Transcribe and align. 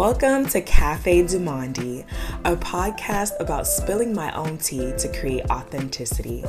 Welcome 0.00 0.46
to 0.46 0.62
Cafe 0.62 1.26
du 1.26 1.38
Monde, 1.38 2.06
a 2.46 2.56
podcast 2.56 3.38
about 3.38 3.66
spilling 3.66 4.14
my 4.14 4.34
own 4.34 4.56
tea 4.56 4.94
to 4.96 5.08
create 5.12 5.44
authenticity. 5.50 6.42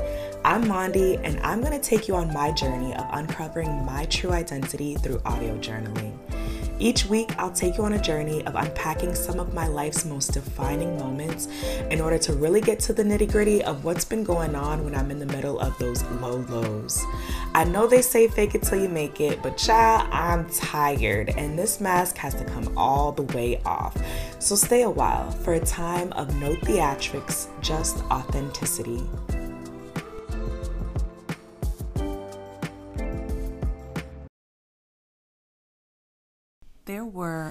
I'm 0.46 0.64
Mondi, 0.64 1.20
and 1.22 1.38
I'm 1.42 1.60
going 1.60 1.78
to 1.78 1.90
take 1.90 2.08
you 2.08 2.16
on 2.16 2.32
my 2.32 2.52
journey 2.52 2.96
of 2.96 3.06
uncovering 3.12 3.84
my 3.84 4.06
true 4.06 4.32
identity 4.32 4.96
through 4.96 5.22
audio 5.26 5.58
journaling. 5.58 6.18
Each 6.82 7.06
week, 7.06 7.38
I'll 7.38 7.52
take 7.52 7.78
you 7.78 7.84
on 7.84 7.94
a 7.94 8.02
journey 8.02 8.44
of 8.48 8.56
unpacking 8.56 9.14
some 9.14 9.40
of 9.40 9.54
my 9.54 9.68
life's 9.68 10.04
most 10.04 10.34
defining 10.34 10.98
moments 10.98 11.48
in 11.92 12.02
order 12.02 12.18
to 12.18 12.34
really 12.34 12.60
get 12.60 12.80
to 12.80 12.92
the 12.92 13.04
nitty 13.04 13.32
gritty 13.32 13.64
of 13.64 13.84
what's 13.84 14.04
been 14.04 14.24
going 14.24 14.56
on 14.56 14.84
when 14.84 14.96
I'm 14.96 15.12
in 15.12 15.20
the 15.20 15.28
middle 15.28 15.60
of 15.60 15.78
those 15.78 16.02
low 16.20 16.38
lows. 16.50 17.06
I 17.54 17.66
know 17.66 17.86
they 17.86 18.02
say 18.02 18.28
fake 18.28 18.56
it 18.56 18.64
till 18.64 18.82
you 18.82 18.90
make 18.90 19.22
it, 19.22 19.44
but 19.44 19.58
child, 19.58 20.10
I'm 20.12 20.50
tired 20.50 21.30
and 21.38 21.58
this 21.58 21.80
mask 21.80 22.18
has 22.18 22.34
to 22.34 22.46
come 22.46 22.76
all 22.76 23.12
the 23.12 23.38
way 23.38 23.62
off. 23.64 23.96
So 24.40 24.56
stay 24.56 24.82
a 24.82 24.90
while 24.90 25.30
for 25.30 25.54
a 25.54 25.60
time 25.60 26.12
of 26.14 26.36
no 26.38 26.56
theatrics, 26.56 27.48
just 27.62 28.00
authenticity. 28.06 29.04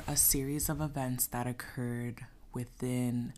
A 0.08 0.16
series 0.16 0.68
of 0.68 0.80
events 0.80 1.28
that 1.28 1.46
occurred 1.46 2.20
within 2.52 3.32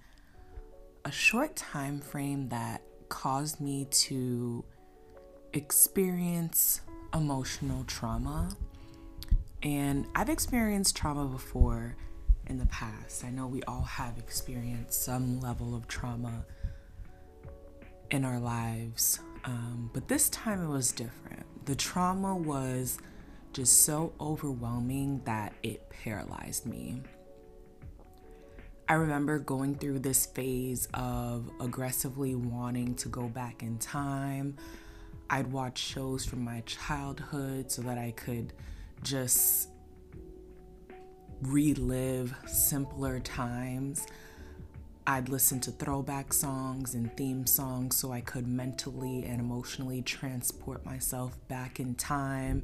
a 1.04 1.10
short 1.10 1.54
time 1.54 2.00
frame 2.00 2.48
that 2.48 2.82
caused 3.08 3.60
me 3.60 3.86
to 3.90 4.64
experience 5.52 6.80
emotional 7.12 7.84
trauma. 7.84 8.56
And 9.62 10.06
I've 10.14 10.30
experienced 10.30 10.96
trauma 10.96 11.26
before 11.26 11.96
in 12.46 12.58
the 12.58 12.66
past. 12.66 13.24
I 13.24 13.30
know 13.30 13.46
we 13.46 13.62
all 13.64 13.82
have 13.82 14.16
experienced 14.18 15.02
some 15.02 15.40
level 15.40 15.74
of 15.74 15.86
trauma 15.88 16.44
in 18.10 18.24
our 18.24 18.40
lives, 18.40 19.20
um, 19.44 19.90
but 19.92 20.08
this 20.08 20.30
time 20.30 20.62
it 20.62 20.68
was 20.68 20.90
different. 20.92 21.44
The 21.66 21.76
trauma 21.76 22.34
was 22.34 22.98
just 23.52 23.82
so 23.82 24.12
overwhelming 24.20 25.20
that 25.24 25.52
it 25.62 25.88
paralyzed 25.90 26.66
me. 26.66 27.02
I 28.88 28.94
remember 28.94 29.38
going 29.38 29.76
through 29.76 30.00
this 30.00 30.26
phase 30.26 30.88
of 30.94 31.50
aggressively 31.60 32.34
wanting 32.34 32.94
to 32.96 33.08
go 33.08 33.28
back 33.28 33.62
in 33.62 33.78
time. 33.78 34.56
I'd 35.30 35.50
watch 35.50 35.78
shows 35.78 36.24
from 36.24 36.44
my 36.44 36.62
childhood 36.66 37.70
so 37.70 37.82
that 37.82 37.96
I 37.96 38.10
could 38.10 38.52
just 39.02 39.68
relive 41.42 42.34
simpler 42.46 43.18
times. 43.20 44.06
I'd 45.06 45.28
listen 45.28 45.58
to 45.60 45.70
throwback 45.72 46.32
songs 46.32 46.94
and 46.94 47.14
theme 47.16 47.46
songs 47.46 47.96
so 47.96 48.12
I 48.12 48.20
could 48.20 48.46
mentally 48.46 49.24
and 49.24 49.40
emotionally 49.40 50.02
transport 50.02 50.84
myself 50.84 51.36
back 51.48 51.80
in 51.80 51.94
time 51.94 52.62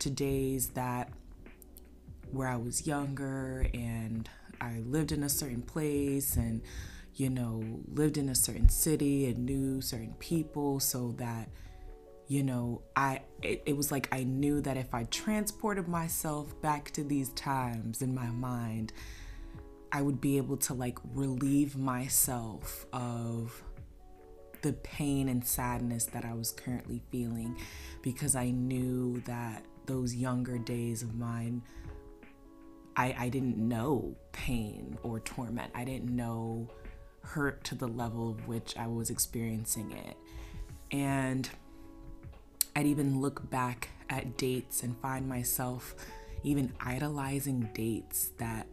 to 0.00 0.10
days 0.10 0.68
that 0.68 1.10
where 2.30 2.48
I 2.48 2.56
was 2.56 2.86
younger 2.86 3.66
and 3.74 4.28
I 4.60 4.80
lived 4.86 5.12
in 5.12 5.22
a 5.22 5.28
certain 5.28 5.62
place 5.62 6.36
and 6.36 6.62
you 7.14 7.30
know 7.30 7.62
lived 7.92 8.18
in 8.18 8.28
a 8.28 8.34
certain 8.34 8.68
city 8.68 9.26
and 9.26 9.44
knew 9.44 9.80
certain 9.80 10.14
people 10.18 10.80
so 10.80 11.14
that 11.18 11.48
you 12.26 12.42
know 12.42 12.82
I 12.96 13.20
it, 13.42 13.62
it 13.66 13.76
was 13.76 13.92
like 13.92 14.08
I 14.10 14.24
knew 14.24 14.60
that 14.62 14.76
if 14.76 14.94
I 14.94 15.04
transported 15.04 15.86
myself 15.86 16.60
back 16.60 16.90
to 16.92 17.04
these 17.04 17.28
times 17.30 18.02
in 18.02 18.14
my 18.14 18.28
mind 18.28 18.92
I 19.92 20.02
would 20.02 20.20
be 20.20 20.38
able 20.38 20.56
to 20.56 20.74
like 20.74 20.98
relieve 21.14 21.76
myself 21.76 22.86
of 22.92 23.62
the 24.62 24.72
pain 24.72 25.28
and 25.28 25.46
sadness 25.46 26.06
that 26.06 26.24
I 26.24 26.32
was 26.32 26.50
currently 26.50 27.02
feeling 27.12 27.56
because 28.02 28.34
I 28.34 28.50
knew 28.50 29.20
that 29.26 29.62
those 29.86 30.14
younger 30.14 30.58
days 30.58 31.02
of 31.02 31.14
mine, 31.14 31.62
I, 32.96 33.14
I 33.18 33.28
didn't 33.28 33.56
know 33.56 34.14
pain 34.32 34.98
or 35.02 35.20
torment. 35.20 35.72
I 35.74 35.84
didn't 35.84 36.14
know 36.14 36.68
hurt 37.22 37.64
to 37.64 37.74
the 37.74 37.88
level 37.88 38.30
of 38.30 38.46
which 38.46 38.76
I 38.76 38.86
was 38.86 39.10
experiencing 39.10 39.92
it. 39.92 40.16
And 40.90 41.48
I'd 42.76 42.86
even 42.86 43.20
look 43.20 43.50
back 43.50 43.88
at 44.10 44.36
dates 44.36 44.82
and 44.82 44.96
find 44.98 45.28
myself 45.28 45.94
even 46.42 46.72
idolizing 46.80 47.70
dates 47.74 48.30
that 48.38 48.66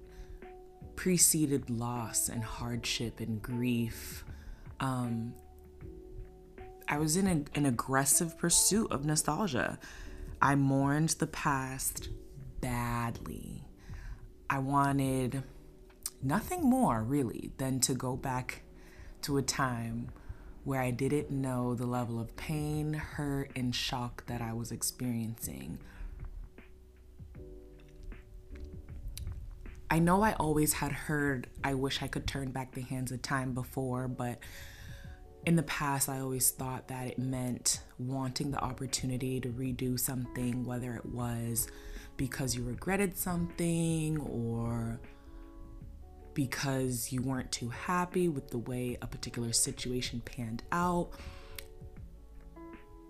preceded 0.95 1.69
loss 1.69 2.29
and 2.29 2.43
hardship 2.43 3.19
and 3.19 3.41
grief. 3.41 4.25
Um, 4.79 5.33
I 6.87 6.97
was 6.97 7.15
in 7.15 7.27
a, 7.27 7.57
an 7.57 7.65
aggressive 7.65 8.37
pursuit 8.37 8.91
of 8.91 9.05
nostalgia. 9.05 9.79
I 10.41 10.55
mourned 10.55 11.09
the 11.09 11.27
past 11.27 12.09
badly. 12.61 13.63
I 14.49 14.57
wanted 14.57 15.43
nothing 16.23 16.63
more 16.63 17.03
really 17.03 17.51
than 17.57 17.79
to 17.81 17.93
go 17.93 18.15
back 18.15 18.63
to 19.21 19.37
a 19.37 19.43
time 19.43 20.09
where 20.63 20.81
I 20.81 20.89
didn't 20.89 21.29
know 21.29 21.75
the 21.75 21.85
level 21.85 22.19
of 22.19 22.35
pain, 22.35 22.93
hurt, 22.93 23.51
and 23.55 23.75
shock 23.75 24.25
that 24.25 24.41
I 24.41 24.53
was 24.53 24.71
experiencing. 24.71 25.77
I 29.91 29.99
know 29.99 30.23
I 30.23 30.33
always 30.33 30.73
had 30.73 30.91
heard, 30.91 31.47
I 31.63 31.75
wish 31.75 32.01
I 32.01 32.07
could 32.07 32.25
turn 32.25 32.51
back 32.51 32.73
the 32.73 32.81
hands 32.81 33.11
of 33.11 33.21
time 33.21 33.53
before, 33.53 34.07
but 34.07 34.39
in 35.45 35.55
the 35.55 35.63
past, 35.63 36.07
I 36.07 36.19
always 36.19 36.51
thought 36.51 36.87
that 36.89 37.07
it 37.07 37.19
meant 37.19 37.81
wanting 37.97 38.51
the 38.51 38.59
opportunity 38.59 39.39
to 39.39 39.49
redo 39.49 39.99
something, 39.99 40.65
whether 40.65 40.93
it 40.93 41.05
was 41.05 41.67
because 42.17 42.55
you 42.55 42.63
regretted 42.63 43.17
something 43.17 44.19
or 44.19 44.99
because 46.33 47.11
you 47.11 47.21
weren't 47.21 47.51
too 47.51 47.69
happy 47.69 48.29
with 48.29 48.49
the 48.49 48.59
way 48.59 48.97
a 49.01 49.07
particular 49.07 49.51
situation 49.51 50.21
panned 50.23 50.61
out. 50.71 51.09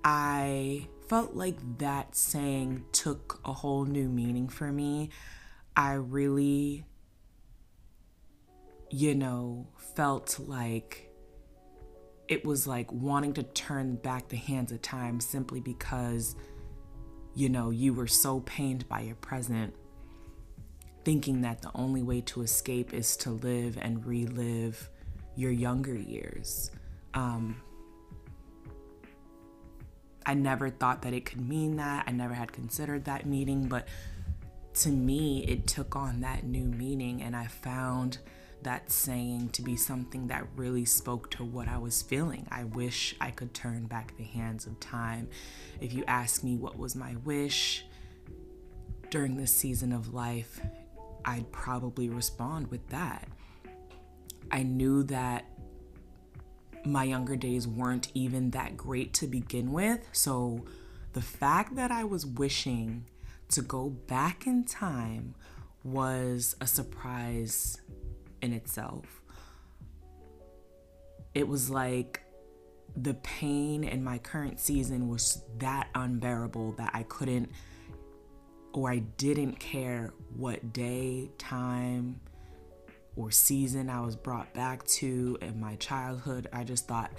I 0.03 0.87
felt 1.07 1.35
like 1.35 1.57
that 1.79 2.15
saying 2.15 2.85
took 2.93 3.41
a 3.45 3.53
whole 3.53 3.85
new 3.85 4.07
meaning 4.07 4.47
for 4.47 4.71
me. 4.71 5.09
I 5.75 5.93
really, 5.93 6.85
you 8.89 9.13
know, 9.13 9.67
felt 9.95 10.39
like 10.39 11.10
it 12.31 12.45
was 12.45 12.65
like 12.65 12.89
wanting 12.93 13.33
to 13.33 13.43
turn 13.43 13.95
back 13.95 14.29
the 14.29 14.37
hands 14.37 14.71
of 14.71 14.81
time 14.81 15.19
simply 15.19 15.59
because, 15.59 16.37
you 17.35 17.49
know, 17.49 17.71
you 17.71 17.93
were 17.93 18.07
so 18.07 18.39
pained 18.39 18.87
by 18.87 19.01
your 19.01 19.15
present, 19.15 19.75
thinking 21.03 21.41
that 21.41 21.61
the 21.61 21.69
only 21.75 22.01
way 22.01 22.21
to 22.21 22.41
escape 22.41 22.93
is 22.93 23.17
to 23.17 23.31
live 23.31 23.77
and 23.81 24.05
relive 24.05 24.89
your 25.35 25.51
younger 25.51 25.93
years. 25.93 26.71
Um, 27.13 27.61
I 30.25 30.33
never 30.33 30.69
thought 30.69 31.01
that 31.01 31.13
it 31.13 31.25
could 31.25 31.45
mean 31.45 31.75
that. 31.75 32.05
I 32.07 32.11
never 32.11 32.33
had 32.33 32.53
considered 32.53 33.03
that 33.05 33.25
meaning, 33.25 33.67
but 33.67 33.89
to 34.75 34.89
me, 34.89 35.43
it 35.43 35.67
took 35.67 35.97
on 35.97 36.21
that 36.21 36.45
new 36.45 36.63
meaning, 36.63 37.21
and 37.23 37.35
I 37.35 37.47
found 37.47 38.19
that 38.63 38.91
saying 38.91 39.49
to 39.49 39.61
be 39.61 39.75
something 39.75 40.27
that 40.27 40.47
really 40.55 40.85
spoke 40.85 41.29
to 41.31 41.43
what 41.43 41.67
I 41.67 41.77
was 41.77 42.01
feeling. 42.01 42.47
I 42.51 42.65
wish 42.65 43.15
I 43.19 43.31
could 43.31 43.53
turn 43.53 43.85
back 43.85 44.15
the 44.17 44.23
hands 44.23 44.65
of 44.65 44.79
time. 44.79 45.29
If 45.79 45.93
you 45.93 46.03
ask 46.07 46.43
me 46.43 46.57
what 46.57 46.77
was 46.77 46.95
my 46.95 47.15
wish 47.23 47.85
during 49.09 49.37
this 49.37 49.51
season 49.51 49.91
of 49.91 50.13
life, 50.13 50.61
I'd 51.25 51.51
probably 51.51 52.09
respond 52.09 52.71
with 52.71 52.87
that. 52.89 53.27
I 54.51 54.63
knew 54.63 55.03
that 55.03 55.45
my 56.85 57.03
younger 57.03 57.35
days 57.35 57.67
weren't 57.67 58.09
even 58.13 58.51
that 58.51 58.75
great 58.75 59.13
to 59.15 59.27
begin 59.27 59.71
with. 59.71 60.07
So 60.11 60.65
the 61.13 61.21
fact 61.21 61.75
that 61.75 61.91
I 61.91 62.03
was 62.03 62.25
wishing 62.25 63.05
to 63.49 63.61
go 63.61 63.89
back 63.89 64.47
in 64.47 64.63
time 64.63 65.35
was 65.83 66.55
a 66.61 66.67
surprise 66.67 67.77
in 68.41 68.53
itself. 68.53 69.21
It 71.33 71.47
was 71.47 71.69
like 71.69 72.21
the 72.95 73.13
pain 73.15 73.83
in 73.83 74.03
my 74.03 74.17
current 74.17 74.59
season 74.59 75.07
was 75.07 75.43
that 75.59 75.87
unbearable 75.95 76.73
that 76.73 76.91
I 76.93 77.03
couldn't 77.03 77.49
or 78.73 78.89
I 78.89 78.99
didn't 78.99 79.59
care 79.59 80.13
what 80.35 80.73
day, 80.73 81.29
time, 81.37 82.21
or 83.15 83.31
season 83.31 83.89
I 83.89 84.01
was 84.01 84.15
brought 84.15 84.53
back 84.53 84.85
to 84.87 85.37
in 85.41 85.59
my 85.59 85.75
childhood. 85.75 86.47
I 86.53 86.63
just 86.63 86.87
thought, 86.87 87.11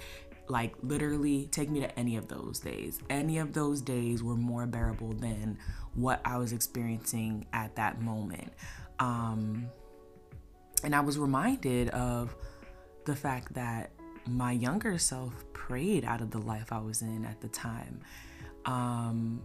like, 0.47 0.73
literally, 0.81 1.47
take 1.51 1.69
me 1.69 1.79
to 1.81 1.99
any 1.99 2.17
of 2.17 2.27
those 2.27 2.59
days. 2.59 2.99
Any 3.09 3.37
of 3.37 3.53
those 3.53 3.81
days 3.81 4.23
were 4.23 4.35
more 4.35 4.65
bearable 4.65 5.13
than 5.13 5.59
what 5.93 6.21
I 6.25 6.37
was 6.37 6.53
experiencing 6.53 7.45
at 7.53 7.75
that 7.75 8.01
moment. 8.01 8.51
Um, 8.99 9.69
And 10.83 10.95
I 10.95 10.99
was 10.99 11.17
reminded 11.17 11.89
of 11.89 12.35
the 13.05 13.15
fact 13.15 13.53
that 13.53 13.91
my 14.27 14.51
younger 14.51 14.97
self 14.97 15.33
prayed 15.53 16.05
out 16.05 16.21
of 16.21 16.31
the 16.31 16.39
life 16.39 16.71
I 16.71 16.79
was 16.79 17.01
in 17.01 17.25
at 17.25 17.41
the 17.41 17.47
time. 17.47 18.01
Um, 18.65 19.41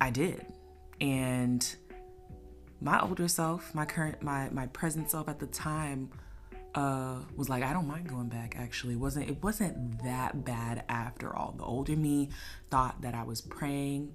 I 0.00 0.10
did. 0.10 0.44
And 1.00 1.74
my 2.80 3.00
older 3.00 3.28
self, 3.28 3.74
my 3.74 3.84
current, 3.84 4.22
my, 4.22 4.48
my 4.50 4.66
present 4.68 5.10
self 5.10 5.28
at 5.28 5.38
the 5.38 5.46
time, 5.46 6.10
uh, 6.74 7.20
was 7.36 7.48
like, 7.48 7.62
I 7.62 7.72
don't 7.72 7.86
mind 7.86 8.08
going 8.08 8.28
back. 8.28 8.56
Actually, 8.58 8.94
it 8.94 9.00
wasn't 9.00 9.28
it 9.28 9.42
wasn't 9.42 10.02
that 10.02 10.44
bad 10.44 10.84
after 10.88 11.34
all. 11.34 11.54
The 11.56 11.62
older 11.64 11.96
me 11.96 12.30
thought 12.70 13.00
that 13.02 13.14
I 13.14 13.22
was 13.22 13.40
praying, 13.40 14.12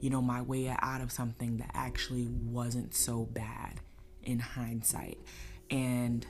you 0.00 0.10
know, 0.10 0.20
my 0.20 0.42
way 0.42 0.68
out 0.68 1.00
of 1.00 1.10
something 1.10 1.56
that 1.58 1.70
actually 1.72 2.28
wasn't 2.28 2.94
so 2.94 3.24
bad 3.24 3.80
in 4.24 4.38
hindsight, 4.38 5.18
and 5.70 6.26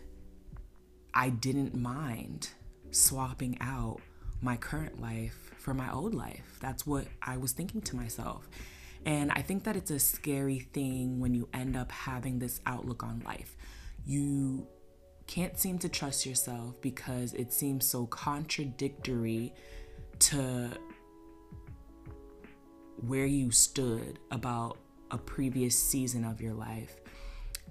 I 1.13 1.31
didn't 1.31 1.75
mind 1.75 2.51
swapping 2.91 3.57
out 3.61 4.01
my 4.41 4.57
current 4.57 5.01
life 5.01 5.53
for 5.59 5.75
my 5.75 5.91
old 5.93 6.15
life. 6.15 6.59
That's 6.61 6.87
what 6.87 7.07
I 7.23 7.37
was 7.37 7.53
thinking 7.53 7.81
to 7.83 7.97
myself. 7.97 8.49
And 9.07 9.31
I 9.33 9.43
think 9.43 9.65
that 9.65 9.77
it's 9.77 9.91
a 9.91 9.99
scary 9.99 10.61
thing 10.73 11.21
when 11.21 11.35
you 11.35 11.49
end 11.53 11.77
up 11.77 11.93
having 11.93 12.39
this 12.39 12.61
outlook 12.67 13.03
on 13.03 13.23
life. 13.25 13.57
You 14.07 14.67
can't 15.27 15.59
seem 15.59 15.79
to 15.79 15.89
trust 15.89 16.27
yourself 16.27 16.81
because 16.81 17.33
it 17.35 17.53
seems 17.53 17.87
so 17.87 18.07
contradictory 18.07 19.55
to 20.21 20.71
where 23.07 23.27
you 23.27 23.51
stood 23.51 24.19
about 24.31 24.79
a 25.11 25.19
previous 25.19 25.79
season 25.79 26.25
of 26.25 26.41
your 26.41 26.55
life. 26.55 26.97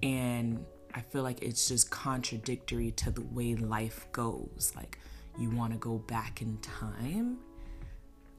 And 0.02 0.64
I 0.94 1.00
feel 1.00 1.22
like 1.22 1.42
it's 1.42 1.68
just 1.68 1.90
contradictory 1.90 2.92
to 2.92 3.10
the 3.10 3.22
way 3.22 3.54
life 3.54 4.06
goes. 4.12 4.72
Like 4.76 4.98
you 5.38 5.50
want 5.50 5.72
to 5.72 5.78
go 5.78 5.98
back 5.98 6.42
in 6.42 6.58
time. 6.58 7.38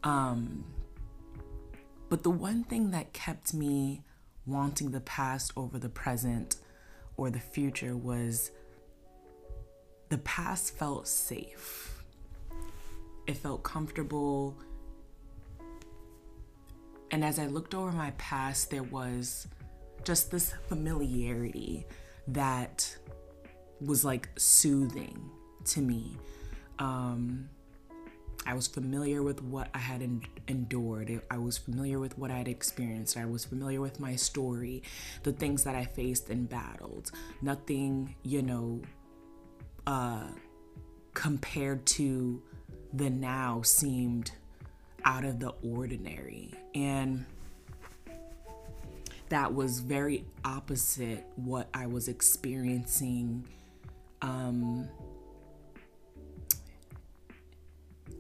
Um 0.04 0.66
but 2.10 2.24
the 2.24 2.30
one 2.30 2.64
thing 2.64 2.92
that 2.92 3.14
kept 3.14 3.54
me 3.54 4.04
wanting 4.46 4.92
the 4.92 5.02
past 5.02 5.52
over 5.58 5.80
the 5.80 5.90
present 5.90 6.58
or 7.18 7.30
the 7.30 7.40
future 7.40 7.98
was 7.98 8.52
the 10.10 10.18
past 10.20 10.78
felt 10.78 11.08
safe. 11.08 12.04
It 13.28 13.38
felt 13.38 13.64
comfortable. 13.64 14.56
And 17.10 17.24
as 17.24 17.40
I 17.40 17.48
looked 17.48 17.74
over 17.74 17.92
my 17.92 18.12
past, 18.12 18.70
there 18.70 18.84
was 18.84 19.48
just 20.06 20.32
this 20.32 20.54
familiarity 20.68 21.86
that 22.28 22.96
was 23.82 24.06
like 24.06 24.30
soothing 24.38 25.30
to 25.66 25.82
me. 25.82 26.16
Um, 26.80 27.50
I 28.46 28.54
was 28.54 28.68
familiar 28.68 29.24
with 29.24 29.42
what 29.42 29.70
I 29.74 29.80
had 29.80 30.04
en- 30.04 30.22
endured. 30.48 31.22
I 31.32 31.38
was 31.40 31.58
familiar 31.58 32.00
with 32.00 32.18
what 32.18 32.30
I 32.30 32.38
had 32.38 32.48
experienced. 32.48 33.18
I 33.18 33.26
was 33.26 33.44
familiar 33.44 33.82
with 33.82 34.00
my 34.00 34.16
story, 34.16 34.84
the 35.24 35.32
things 35.32 35.64
that 35.64 35.76
I 35.76 35.86
faced 35.86 36.30
and 36.30 36.48
battled. 36.48 37.12
Nothing, 37.42 38.16
you 38.22 38.44
know, 38.44 38.82
uh, 39.88 40.28
compared 41.16 41.86
to 41.88 42.42
the 42.94 43.10
now 43.10 43.64
seemed 43.64 44.32
out 45.06 45.26
of 45.26 45.40
the 45.40 45.54
ordinary. 45.64 46.54
And 46.76 47.26
that 49.30 49.54
was 49.54 49.80
very 49.80 50.26
opposite 50.44 51.26
what 51.36 51.70
I 51.74 51.88
was 51.88 52.08
experiencing 52.08 53.48
um, 54.22 54.88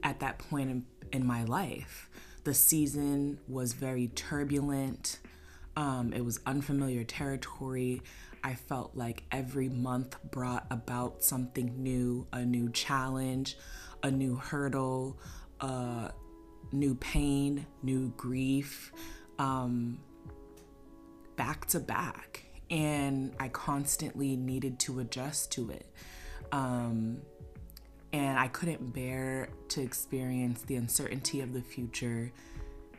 at 0.03 0.19
that 0.19 0.39
point 0.39 0.69
in, 0.69 0.85
in, 1.11 1.25
my 1.25 1.43
life. 1.43 2.09
The 2.43 2.53
season 2.53 3.39
was 3.47 3.73
very 3.73 4.07
turbulent. 4.09 5.19
Um, 5.75 6.13
it 6.13 6.23
was 6.23 6.39
unfamiliar 6.45 7.03
territory. 7.03 8.01
I 8.43 8.53
felt 8.53 8.95
like 8.95 9.23
every 9.31 9.69
month 9.69 10.17
brought 10.31 10.67
about 10.69 11.23
something 11.23 11.81
new, 11.81 12.27
a 12.31 12.45
new 12.45 12.69
challenge, 12.71 13.57
a 14.03 14.11
new 14.11 14.35
hurdle, 14.35 15.19
a 15.61 16.11
new 16.71 16.95
pain, 16.95 17.65
new 17.81 18.13
grief. 18.17 18.91
Um, 19.39 19.97
back 21.35 21.65
to 21.67 21.79
back. 21.79 22.43
And 22.69 23.33
I 23.39 23.49
constantly 23.49 24.35
needed 24.35 24.79
to 24.79 24.99
adjust 24.99 25.51
to 25.53 25.69
it. 25.69 25.85
Um, 26.51 27.21
and 28.11 28.39
I 28.39 28.47
couldn't 28.47 28.93
bear 28.93 29.49
to 29.69 29.81
experience 29.81 30.61
the 30.61 30.75
uncertainty 30.75 31.41
of 31.41 31.53
the 31.53 31.61
future 31.61 32.31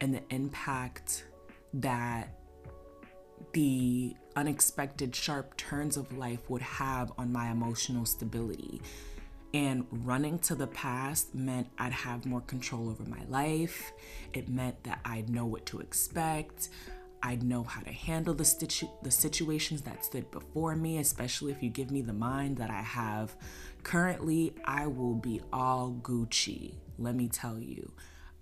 and 0.00 0.14
the 0.14 0.22
impact 0.30 1.24
that 1.74 2.38
the 3.52 4.14
unexpected 4.36 5.16
sharp 5.16 5.56
turns 5.56 5.96
of 5.96 6.16
life 6.16 6.50
would 6.50 6.62
have 6.62 7.12
on 7.18 7.32
my 7.32 7.50
emotional 7.50 8.04
stability. 8.04 8.82
And 9.54 9.86
running 9.90 10.38
to 10.40 10.54
the 10.54 10.66
past 10.66 11.34
meant 11.34 11.68
I'd 11.78 11.92
have 11.92 12.26
more 12.26 12.42
control 12.42 12.90
over 12.90 13.04
my 13.04 13.24
life. 13.28 13.92
It 14.34 14.48
meant 14.50 14.84
that 14.84 15.00
I'd 15.04 15.30
know 15.30 15.46
what 15.46 15.64
to 15.66 15.78
expect. 15.78 16.68
I'd 17.22 17.42
know 17.42 17.62
how 17.62 17.80
to 17.82 17.90
handle 17.90 18.34
the, 18.34 18.44
situ- 18.44 18.88
the 19.02 19.10
situations 19.10 19.82
that 19.82 20.04
stood 20.04 20.30
before 20.30 20.76
me, 20.76 20.98
especially 20.98 21.52
if 21.52 21.62
you 21.62 21.70
give 21.70 21.90
me 21.90 22.02
the 22.02 22.12
mind 22.12 22.58
that 22.58 22.70
I 22.70 22.82
have 22.82 23.34
currently. 23.82 24.54
I 24.64 24.86
will 24.86 25.14
be 25.14 25.40
all 25.52 25.98
Gucci, 26.02 26.74
let 26.98 27.14
me 27.14 27.28
tell 27.28 27.58
you. 27.58 27.92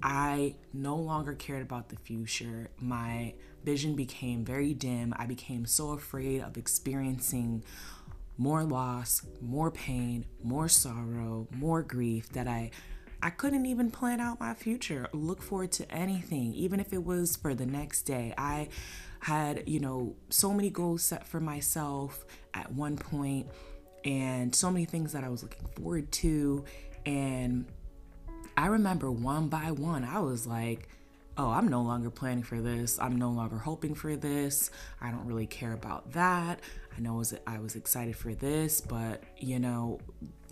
I 0.03 0.57
no 0.73 0.97
longer 0.97 1.33
cared 1.33 1.63
about 1.63 1.89
the 1.89 1.97
future. 1.97 2.71
My 2.79 3.35
vision 3.65 3.95
became 3.95 4.45
very 4.45 4.75
dim. 4.75 5.15
I 5.17 5.27
became 5.27 5.65
so 5.65 5.93
afraid 5.93 6.43
of 6.43 6.59
experiencing 6.59 7.65
more 8.37 8.65
loss, 8.65 9.23
more 9.41 9.71
pain, 9.71 10.27
more 10.43 10.69
sorrow, 10.69 11.49
more 11.53 11.83
grief 11.83 12.29
that 12.31 12.49
I 12.49 12.71
I 13.25 13.31
couldn't 13.31 13.65
even 13.65 13.91
plan 13.91 14.21
out 14.21 14.39
my 14.39 14.53
future, 14.53 15.09
look 15.15 15.41
forward 15.41 15.73
to 15.73 15.91
anything, 15.91 16.53
even 16.53 16.79
if 16.79 16.93
it 16.93 17.03
was 17.03 17.37
for 17.37 17.55
the 17.55 17.65
next 17.65 18.03
day. 18.03 18.35
I 18.37 18.69
had, 19.21 19.67
you 19.67 19.81
know, 19.81 20.15
so 20.29 20.53
many 20.53 20.69
goals 20.69 21.03
set 21.03 21.27
for 21.27 21.41
myself 21.41 22.27
at 22.53 22.71
one 22.71 22.99
point 22.99 23.47
and 24.05 24.55
so 24.55 24.71
many 24.71 24.85
things 24.85 25.15
that 25.15 25.25
I 25.25 25.31
was 25.31 25.43
looking 25.43 25.67
forward 25.69 26.13
to 26.13 26.67
and 27.07 27.65
I 28.59 28.67
remember 28.67 29.11
one 29.11 29.49
by 29.49 29.71
one 29.71 30.05
I 30.05 30.21
was 30.21 30.47
like 30.47 30.91
oh, 31.37 31.51
I'm 31.51 31.69
no 31.69 31.83
longer 31.83 32.11
planning 32.11 32.45
for 32.45 32.61
this. 32.61 32.99
I'm 33.01 33.17
no 33.17 33.31
longer 33.31 33.59
hoping 33.59 33.97
for 33.97 34.15
this. 34.15 34.71
I 35.01 35.11
don't 35.11 35.27
really 35.27 35.47
care 35.47 35.73
about 35.73 36.13
that. 36.13 36.61
I 36.97 37.01
know 37.01 37.23
I 37.47 37.59
was 37.59 37.75
excited 37.75 38.15
for 38.15 38.35
this, 38.35 38.81
but 38.81 39.23
you 39.39 39.59
know, 39.59 39.99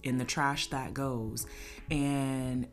in 0.03 0.19
the 0.19 0.25
trash 0.25 0.69
that 0.69 0.95
goes. 0.95 1.47
And 1.91 2.69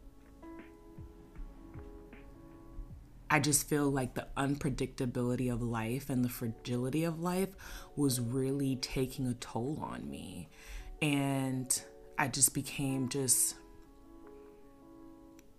I 3.31 3.39
just 3.39 3.69
feel 3.69 3.89
like 3.91 4.15
the 4.15 4.27
unpredictability 4.37 5.51
of 5.53 5.61
life 5.61 6.09
and 6.09 6.25
the 6.25 6.29
fragility 6.29 7.03
of 7.03 7.21
life 7.21 7.49
was 7.95 8.19
really 8.19 8.77
taking 8.77 9.27
a 9.27 9.35
toll 9.35 9.79
on 9.81 10.09
me. 10.09 10.49
And 11.01 11.81
I 12.17 12.27
just 12.27 12.53
became 12.53 13.07
just 13.07 13.55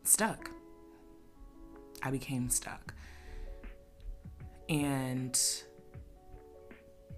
stuck. 0.02 0.50
I 2.02 2.10
became 2.10 2.50
stuck. 2.50 2.92
And 4.68 5.38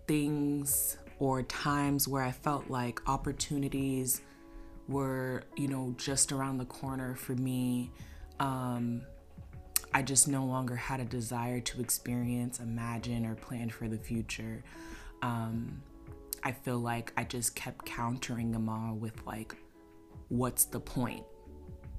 things 0.06 0.98
or 1.18 1.42
times 1.44 2.08
where 2.08 2.22
I 2.22 2.32
felt 2.32 2.68
like 2.68 3.00
opportunities 3.08 4.20
were, 4.88 5.44
you 5.56 5.68
know, 5.68 5.94
just 5.96 6.32
around 6.32 6.58
the 6.58 6.64
corner 6.64 7.14
for 7.14 7.34
me. 7.34 7.90
Um, 8.40 9.02
I 9.94 10.02
just 10.02 10.26
no 10.26 10.44
longer 10.44 10.74
had 10.74 11.00
a 11.00 11.04
desire 11.04 11.60
to 11.60 11.80
experience, 11.80 12.60
imagine, 12.60 13.26
or 13.26 13.34
plan 13.34 13.70
for 13.70 13.88
the 13.88 13.98
future. 13.98 14.64
Um, 15.20 15.82
I 16.42 16.52
feel 16.52 16.78
like 16.78 17.12
I 17.16 17.24
just 17.24 17.54
kept 17.54 17.84
countering 17.84 18.50
them 18.52 18.68
all 18.68 18.94
with, 18.94 19.26
like, 19.26 19.54
what's 20.28 20.64
the 20.64 20.80
point? 20.80 21.24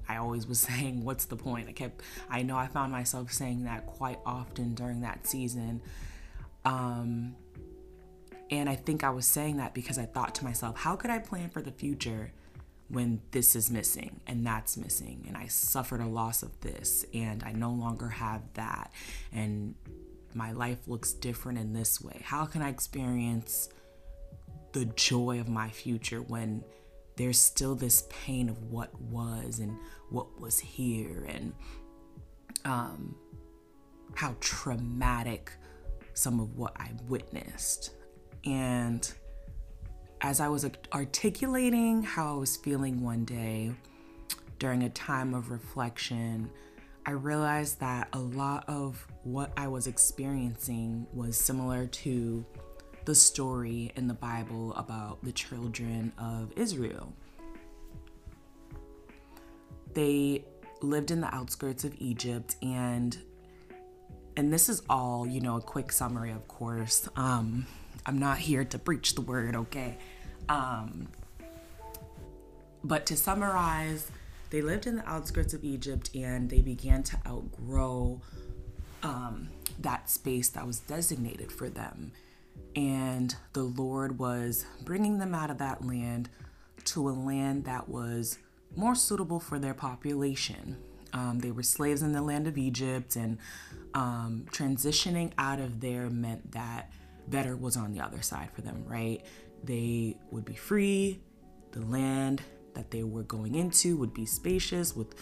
I 0.08 0.16
always 0.16 0.46
was 0.46 0.60
saying, 0.60 1.04
What's 1.04 1.24
the 1.24 1.36
point? 1.36 1.68
I 1.68 1.72
kept, 1.72 2.02
I 2.28 2.42
know 2.42 2.56
I 2.56 2.66
found 2.66 2.92
myself 2.92 3.32
saying 3.32 3.64
that 3.64 3.86
quite 3.86 4.18
often 4.26 4.74
during 4.74 5.00
that 5.00 5.26
season. 5.26 5.80
Um, 6.64 7.36
and 8.50 8.68
I 8.68 8.76
think 8.76 9.04
I 9.04 9.10
was 9.10 9.26
saying 9.26 9.56
that 9.58 9.74
because 9.74 9.98
I 9.98 10.04
thought 10.04 10.34
to 10.36 10.44
myself, 10.44 10.76
How 10.76 10.96
could 10.96 11.10
I 11.10 11.18
plan 11.20 11.48
for 11.50 11.62
the 11.62 11.72
future 11.72 12.32
when 12.88 13.22
this 13.30 13.56
is 13.56 13.70
missing 13.70 14.20
and 14.26 14.46
that's 14.46 14.76
missing? 14.76 15.24
And 15.28 15.36
I 15.36 15.46
suffered 15.46 16.00
a 16.00 16.06
loss 16.06 16.42
of 16.42 16.60
this 16.60 17.04
and 17.12 17.42
I 17.42 17.52
no 17.52 17.70
longer 17.70 18.08
have 18.08 18.42
that. 18.54 18.92
And 19.32 19.74
my 20.34 20.52
life 20.52 20.86
looks 20.86 21.12
different 21.12 21.58
in 21.58 21.72
this 21.72 22.00
way. 22.00 22.20
How 22.24 22.44
can 22.44 22.62
I 22.62 22.68
experience 22.68 23.68
the 24.72 24.84
joy 24.86 25.40
of 25.40 25.48
my 25.48 25.70
future 25.70 26.20
when 26.20 26.64
there's 27.16 27.38
still 27.38 27.76
this 27.76 28.06
pain 28.10 28.48
of 28.48 28.60
what 28.64 29.00
was 29.00 29.60
and 29.60 29.78
what 30.10 30.40
was 30.40 30.58
here 30.58 31.26
and 31.28 31.52
um, 32.64 33.14
how 34.14 34.34
traumatic 34.40 35.52
some 36.14 36.40
of 36.40 36.56
what 36.56 36.72
I 36.76 36.90
witnessed. 37.08 37.90
And 38.44 39.12
as 40.24 40.40
I 40.40 40.48
was 40.48 40.64
articulating 40.94 42.02
how 42.02 42.36
I 42.36 42.38
was 42.38 42.56
feeling 42.56 43.02
one 43.02 43.26
day 43.26 43.74
during 44.58 44.84
a 44.84 44.88
time 44.88 45.34
of 45.34 45.50
reflection, 45.50 46.48
I 47.04 47.10
realized 47.10 47.78
that 47.80 48.08
a 48.14 48.18
lot 48.18 48.64
of 48.66 49.06
what 49.24 49.52
I 49.54 49.68
was 49.68 49.86
experiencing 49.86 51.06
was 51.12 51.36
similar 51.36 51.86
to 51.86 52.42
the 53.04 53.14
story 53.14 53.92
in 53.96 54.08
the 54.08 54.14
Bible 54.14 54.72
about 54.76 55.22
the 55.22 55.30
children 55.30 56.10
of 56.16 56.54
Israel. 56.56 57.12
They 59.92 60.42
lived 60.80 61.10
in 61.10 61.20
the 61.20 61.34
outskirts 61.34 61.84
of 61.84 61.94
Egypt 61.98 62.56
and 62.62 63.18
and 64.38 64.52
this 64.52 64.68
is 64.68 64.82
all, 64.88 65.28
you 65.28 65.40
know, 65.40 65.58
a 65.58 65.60
quick 65.60 65.92
summary, 65.92 66.32
of 66.32 66.48
course. 66.48 67.08
Um, 67.14 67.66
I'm 68.06 68.18
not 68.18 68.38
here 68.38 68.64
to 68.64 68.78
preach 68.78 69.14
the 69.14 69.20
word, 69.20 69.54
okay? 69.54 69.96
Um, 70.48 71.08
but 72.82 73.06
to 73.06 73.16
summarize, 73.16 74.10
they 74.50 74.60
lived 74.60 74.86
in 74.86 74.96
the 74.96 75.08
outskirts 75.08 75.54
of 75.54 75.64
Egypt 75.64 76.10
and 76.14 76.50
they 76.50 76.60
began 76.60 77.02
to 77.04 77.16
outgrow 77.26 78.20
um, 79.02 79.48
that 79.80 80.10
space 80.10 80.48
that 80.50 80.66
was 80.66 80.80
designated 80.80 81.50
for 81.50 81.68
them 81.68 82.12
and 82.76 83.36
the 83.52 83.62
Lord 83.62 84.18
was 84.18 84.66
bringing 84.82 85.18
them 85.18 85.34
out 85.34 85.50
of 85.50 85.58
that 85.58 85.84
land 85.84 86.28
to 86.86 87.08
a 87.08 87.12
land 87.12 87.64
that 87.64 87.88
was 87.88 88.38
more 88.76 88.94
suitable 88.94 89.40
for 89.40 89.58
their 89.58 89.74
population. 89.74 90.76
Um, 91.12 91.38
they 91.38 91.52
were 91.52 91.62
slaves 91.62 92.02
in 92.02 92.12
the 92.12 92.22
land 92.22 92.48
of 92.48 92.58
Egypt, 92.58 93.14
and 93.14 93.38
um, 93.94 94.46
transitioning 94.50 95.32
out 95.38 95.60
of 95.60 95.80
there 95.80 96.10
meant 96.10 96.52
that 96.52 96.92
better 97.28 97.56
was 97.56 97.76
on 97.76 97.92
the 97.92 98.00
other 98.00 98.20
side 98.20 98.50
for 98.52 98.62
them, 98.62 98.84
right? 98.86 99.22
They 99.64 100.16
would 100.30 100.44
be 100.44 100.54
free, 100.54 101.20
the 101.72 101.80
land 101.80 102.42
that 102.74 102.90
they 102.90 103.02
were 103.02 103.22
going 103.22 103.54
into 103.54 103.96
would 103.96 104.12
be 104.12 104.26
spacious 104.26 104.94
with 104.94 105.14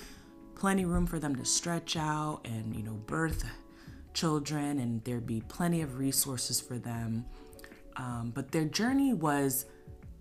plenty 0.54 0.84
room 0.84 1.06
for 1.06 1.18
them 1.18 1.36
to 1.36 1.44
stretch 1.44 1.96
out 1.96 2.40
and, 2.44 2.74
you 2.74 2.82
know, 2.82 2.94
birth 2.94 3.44
children, 4.14 4.78
and 4.78 5.02
there'd 5.04 5.26
be 5.26 5.42
plenty 5.48 5.82
of 5.82 5.98
resources 5.98 6.60
for 6.60 6.78
them. 6.78 7.24
Um, 7.96 8.32
but 8.34 8.52
their 8.52 8.64
journey 8.64 9.12
was 9.12 9.66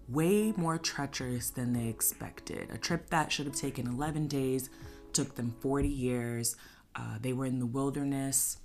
way 0.08 0.54
more 0.58 0.78
treacherous 0.78 1.50
than 1.50 1.74
they 1.74 1.88
expected. 1.88 2.70
A 2.72 2.78
trip 2.78 3.10
that 3.10 3.32
should 3.32 3.46
have 3.46 3.56
taken 3.56 3.88
11 3.88 4.28
days 4.28 4.70
took 5.14 5.36
them 5.36 5.56
40 5.62 5.88
years. 5.88 6.56
Uh, 6.96 7.18
they 7.22 7.34
were 7.34 7.46
in 7.46 7.60
the 7.60 7.66
wilderness, 7.66 8.58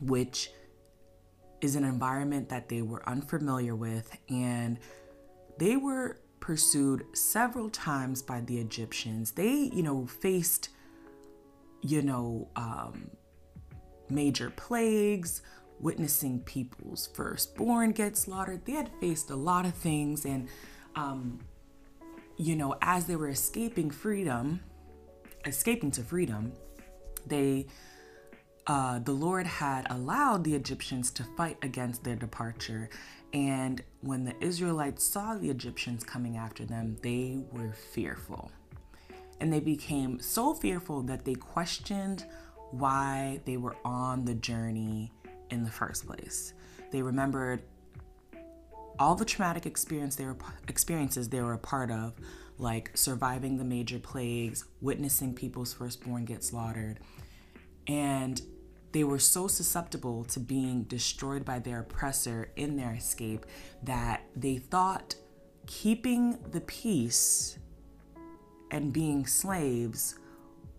which 0.00 0.50
is 1.60 1.76
an 1.76 1.84
environment 1.84 2.48
that 2.48 2.68
they 2.68 2.82
were 2.82 3.06
unfamiliar 3.08 3.74
with, 3.74 4.16
and 4.28 4.78
they 5.58 5.76
were 5.76 6.18
pursued 6.40 7.04
several 7.16 7.70
times 7.70 8.22
by 8.22 8.40
the 8.42 8.58
Egyptians. 8.58 9.32
They, 9.32 9.70
you 9.72 9.82
know, 9.82 10.06
faced, 10.06 10.68
you 11.82 12.02
know, 12.02 12.48
um, 12.56 13.10
major 14.08 14.50
plagues, 14.50 15.42
witnessing 15.80 16.40
people's 16.40 17.08
firstborn 17.08 17.92
get 17.92 18.16
slaughtered. 18.16 18.64
They 18.64 18.72
had 18.72 18.90
faced 19.00 19.30
a 19.30 19.36
lot 19.36 19.66
of 19.66 19.74
things, 19.74 20.24
and 20.24 20.48
um, 20.94 21.40
you 22.36 22.56
know, 22.56 22.76
as 22.82 23.06
they 23.06 23.16
were 23.16 23.28
escaping 23.28 23.90
freedom, 23.90 24.60
escaping 25.44 25.90
to 25.92 26.02
freedom, 26.02 26.52
they 27.26 27.66
uh, 28.66 28.98
the 28.98 29.12
Lord 29.12 29.46
had 29.46 29.86
allowed 29.90 30.42
the 30.44 30.54
Egyptians 30.54 31.10
to 31.12 31.24
fight 31.36 31.56
against 31.62 32.02
their 32.02 32.16
departure. 32.16 32.88
And 33.32 33.82
when 34.00 34.24
the 34.24 34.34
Israelites 34.40 35.04
saw 35.04 35.34
the 35.34 35.50
Egyptians 35.50 36.02
coming 36.02 36.36
after 36.36 36.64
them, 36.64 36.96
they 37.02 37.44
were 37.52 37.72
fearful. 37.72 38.50
And 39.40 39.52
they 39.52 39.60
became 39.60 40.18
so 40.20 40.54
fearful 40.54 41.02
that 41.02 41.24
they 41.24 41.34
questioned 41.34 42.24
why 42.70 43.40
they 43.44 43.56
were 43.56 43.76
on 43.84 44.24
the 44.24 44.34
journey 44.34 45.12
in 45.50 45.62
the 45.62 45.70
first 45.70 46.06
place. 46.06 46.54
They 46.90 47.02
remembered 47.02 47.62
all 48.98 49.14
the 49.14 49.24
traumatic 49.24 49.66
experience 49.66 50.16
they 50.16 50.24
were, 50.24 50.36
experiences 50.68 51.28
they 51.28 51.40
were 51.40 51.52
a 51.52 51.58
part 51.58 51.90
of, 51.90 52.14
like 52.58 52.90
surviving 52.94 53.58
the 53.58 53.64
major 53.64 53.98
plagues, 53.98 54.64
witnessing 54.80 55.34
people's 55.34 55.74
firstborn 55.74 56.24
get 56.24 56.42
slaughtered, 56.42 56.98
and 57.86 58.40
they 58.96 59.04
were 59.04 59.18
so 59.18 59.46
susceptible 59.46 60.24
to 60.24 60.40
being 60.40 60.84
destroyed 60.84 61.44
by 61.44 61.58
their 61.58 61.80
oppressor 61.80 62.48
in 62.56 62.76
their 62.78 62.94
escape 62.94 63.44
that 63.82 64.22
they 64.34 64.56
thought 64.56 65.14
keeping 65.66 66.38
the 66.52 66.62
peace 66.62 67.58
and 68.70 68.94
being 68.94 69.26
slaves 69.26 70.18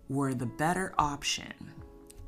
were 0.09 0.33
the 0.33 0.47
better 0.47 0.95
option. 0.97 1.53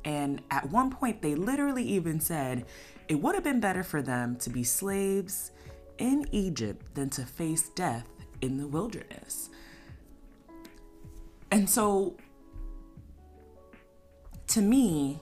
And 0.04 0.40
at 0.52 0.70
one 0.70 0.92
point, 0.92 1.22
they 1.22 1.34
literally 1.34 1.82
even 1.82 2.20
said 2.20 2.66
it 3.08 3.16
would 3.16 3.34
have 3.34 3.42
been 3.42 3.58
better 3.58 3.82
for 3.82 4.00
them 4.00 4.36
to 4.36 4.48
be 4.48 4.62
slaves 4.62 5.50
in 5.98 6.24
Egypt 6.30 6.94
than 6.94 7.10
to 7.10 7.22
face 7.22 7.68
death 7.70 8.06
in 8.40 8.58
the 8.58 8.68
wilderness. 8.68 9.50
And 11.50 11.68
so, 11.68 12.16
to 14.46 14.62
me, 14.62 15.20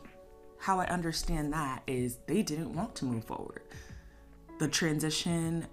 how 0.59 0.81
I 0.81 0.87
understand 0.87 1.53
that 1.53 1.83
is 1.87 2.19
they 2.27 2.43
didn't 2.43 2.75
want 2.75 2.95
to 2.97 3.05
move 3.05 3.25
forward. 3.25 3.63
The 4.59 4.69
transition 4.69 5.67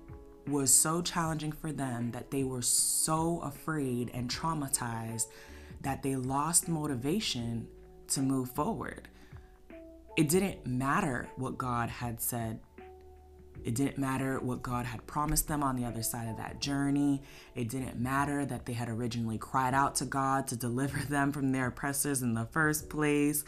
was 0.47 0.71
so 0.71 1.01
challenging 1.01 1.51
for 1.51 1.71
them 1.71 2.11
that 2.11 2.29
they 2.29 2.43
were 2.43 2.61
so 2.61 3.39
afraid 3.43 4.11
and 4.13 4.29
traumatized 4.29 5.27
that 5.81 6.03
they 6.03 6.15
lost 6.15 6.67
motivation 6.67 7.67
to 8.09 8.21
move 8.21 8.51
forward. 8.51 9.07
It 10.15 10.29
didn't 10.29 10.65
matter 10.65 11.27
what 11.35 11.57
God 11.57 11.89
had 11.89 12.21
said. 12.21 12.59
It 13.63 13.73
didn't 13.73 13.97
matter 13.97 14.39
what 14.39 14.61
God 14.61 14.85
had 14.85 15.05
promised 15.07 15.47
them 15.47 15.63
on 15.63 15.75
the 15.75 15.85
other 15.85 16.03
side 16.03 16.29
of 16.29 16.37
that 16.37 16.61
journey. 16.61 17.21
It 17.55 17.69
didn't 17.69 17.99
matter 17.99 18.45
that 18.45 18.65
they 18.65 18.73
had 18.73 18.89
originally 18.89 19.37
cried 19.37 19.73
out 19.73 19.95
to 19.95 20.05
God 20.05 20.47
to 20.47 20.55
deliver 20.55 20.99
them 21.09 21.31
from 21.31 21.51
their 21.51 21.67
oppressors 21.67 22.21
in 22.21 22.33
the 22.33 22.45
first 22.45 22.89
place. 22.89 23.43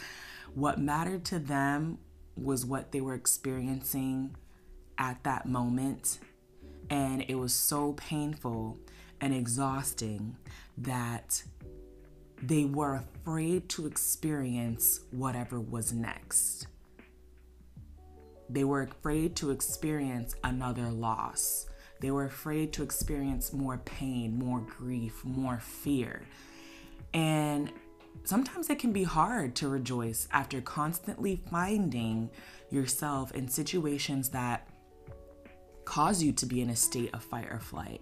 What 0.54 0.80
mattered 0.80 1.26
to 1.26 1.40
them 1.40 2.00
was 2.36 2.66
what 2.66 2.92
they 2.92 3.02
were 3.02 3.14
experiencing 3.14 4.36
at 4.98 5.24
that 5.24 5.46
moment. 5.46 6.20
And 6.90 7.24
it 7.28 7.36
was 7.36 7.54
so 7.54 7.94
painful 7.94 8.78
and 9.20 9.34
exhausting 9.34 10.38
that 10.78 11.44
they 12.42 12.66
were 12.66 12.96
afraid 12.96 13.68
to 13.70 13.88
experience 13.88 15.02
whatever 15.12 15.60
was 15.60 15.92
next. 15.92 16.68
They 18.50 18.64
were 18.64 18.84
afraid 18.84 19.36
to 19.38 19.52
experience 19.52 20.36
another 20.44 20.90
loss. 20.90 21.68
They 22.00 22.12
were 22.12 22.26
afraid 22.26 22.74
to 22.74 22.84
experience 22.84 23.52
more 23.52 23.80
pain, 23.80 24.38
more 24.38 24.62
grief, 24.62 25.26
more 25.26 25.60
fear. 25.60 26.22
And 27.14 27.72
sometimes 28.24 28.70
it 28.70 28.80
can 28.80 28.92
be 28.92 29.04
hard 29.04 29.56
to 29.56 29.68
rejoice 29.68 30.28
after 30.32 30.62
constantly 30.62 31.42
finding 31.50 32.30
yourself 32.70 33.32
in 33.34 33.48
situations 33.48 34.30
that 34.30 34.68
cause 35.86 36.22
you 36.22 36.34
to 36.34 36.46
be 36.46 36.62
in 36.62 36.70
a 36.70 36.76
state 36.76 37.14
of 37.14 37.24
fight 37.24 37.48
or 37.50 37.60
flight. 37.60 38.02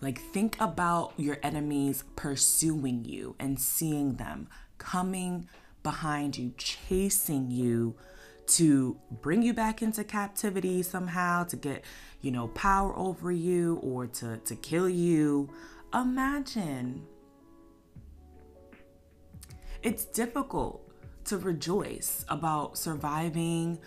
Like, 0.00 0.20
think 0.20 0.56
about 0.60 1.14
your 1.16 1.38
enemies 1.42 2.04
pursuing 2.14 3.04
you 3.04 3.34
and 3.40 3.58
seeing 3.58 4.16
them 4.16 4.48
coming 4.78 5.48
behind 5.82 6.36
you, 6.36 6.52
chasing 6.56 7.50
you 7.50 7.96
to 8.46 8.98
bring 9.22 9.42
you 9.42 9.54
back 9.54 9.82
into 9.82 10.04
captivity 10.04 10.82
somehow, 10.82 11.44
to 11.44 11.56
get, 11.56 11.84
you 12.20 12.30
know, 12.30 12.48
power 12.48 12.96
over 12.98 13.32
you 13.32 13.76
or 13.82 14.06
to, 14.06 14.36
to 14.38 14.54
kill 14.56 14.88
you. 14.88 15.50
Imagine. 15.94 17.06
It's 19.84 20.06
difficult 20.06 20.80
to 21.26 21.36
rejoice 21.36 22.24
about 22.30 22.78
surviving 22.78 23.78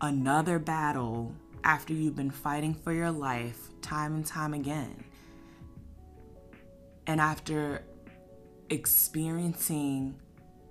another 0.00 0.60
battle 0.60 1.34
after 1.64 1.92
you've 1.92 2.14
been 2.14 2.30
fighting 2.30 2.72
for 2.72 2.92
your 2.92 3.10
life 3.10 3.58
time 3.82 4.14
and 4.14 4.24
time 4.24 4.54
again. 4.54 5.02
And 7.08 7.20
after 7.20 7.82
experiencing 8.70 10.14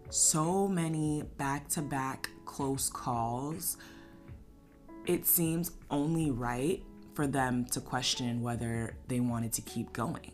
so 0.10 0.66
many 0.70 1.24
back 1.36 1.68
to 1.72 1.82
back 1.82 2.30
close 2.46 2.90
calls, 2.90 3.76
it 5.06 5.26
seems 5.26 5.72
only 5.92 6.32
right 6.32 6.82
for 7.16 7.28
them 7.28 7.66
to 7.66 7.82
question 7.82 8.42
whether 8.42 8.96
they 9.10 9.20
wanted 9.20 9.52
to 9.52 9.62
keep 9.62 9.92
going. 9.92 10.32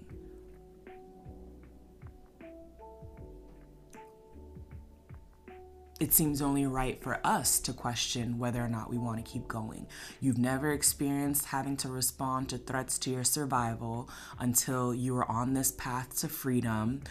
It 5.99 6.13
seems 6.13 6.41
only 6.41 6.65
right 6.65 7.01
for 7.03 7.19
us 7.25 7.59
to 7.59 7.73
question 7.73 8.37
whether 8.37 8.63
or 8.63 8.69
not 8.69 8.89
we 8.89 8.97
want 8.97 9.23
to 9.23 9.31
keep 9.31 9.47
going. 9.47 9.85
You've 10.21 10.37
never 10.37 10.71
experienced 10.71 11.45
having 11.45 11.75
to 11.77 11.89
respond 11.89 12.49
to 12.49 12.57
threats 12.57 12.97
to 12.99 13.09
your 13.09 13.25
survival 13.25 14.09
until 14.39 14.93
you 14.93 15.17
are 15.17 15.29
on 15.29 15.53
this 15.53 15.71
path 15.71 16.17
to 16.19 16.29
freedom. 16.29 17.01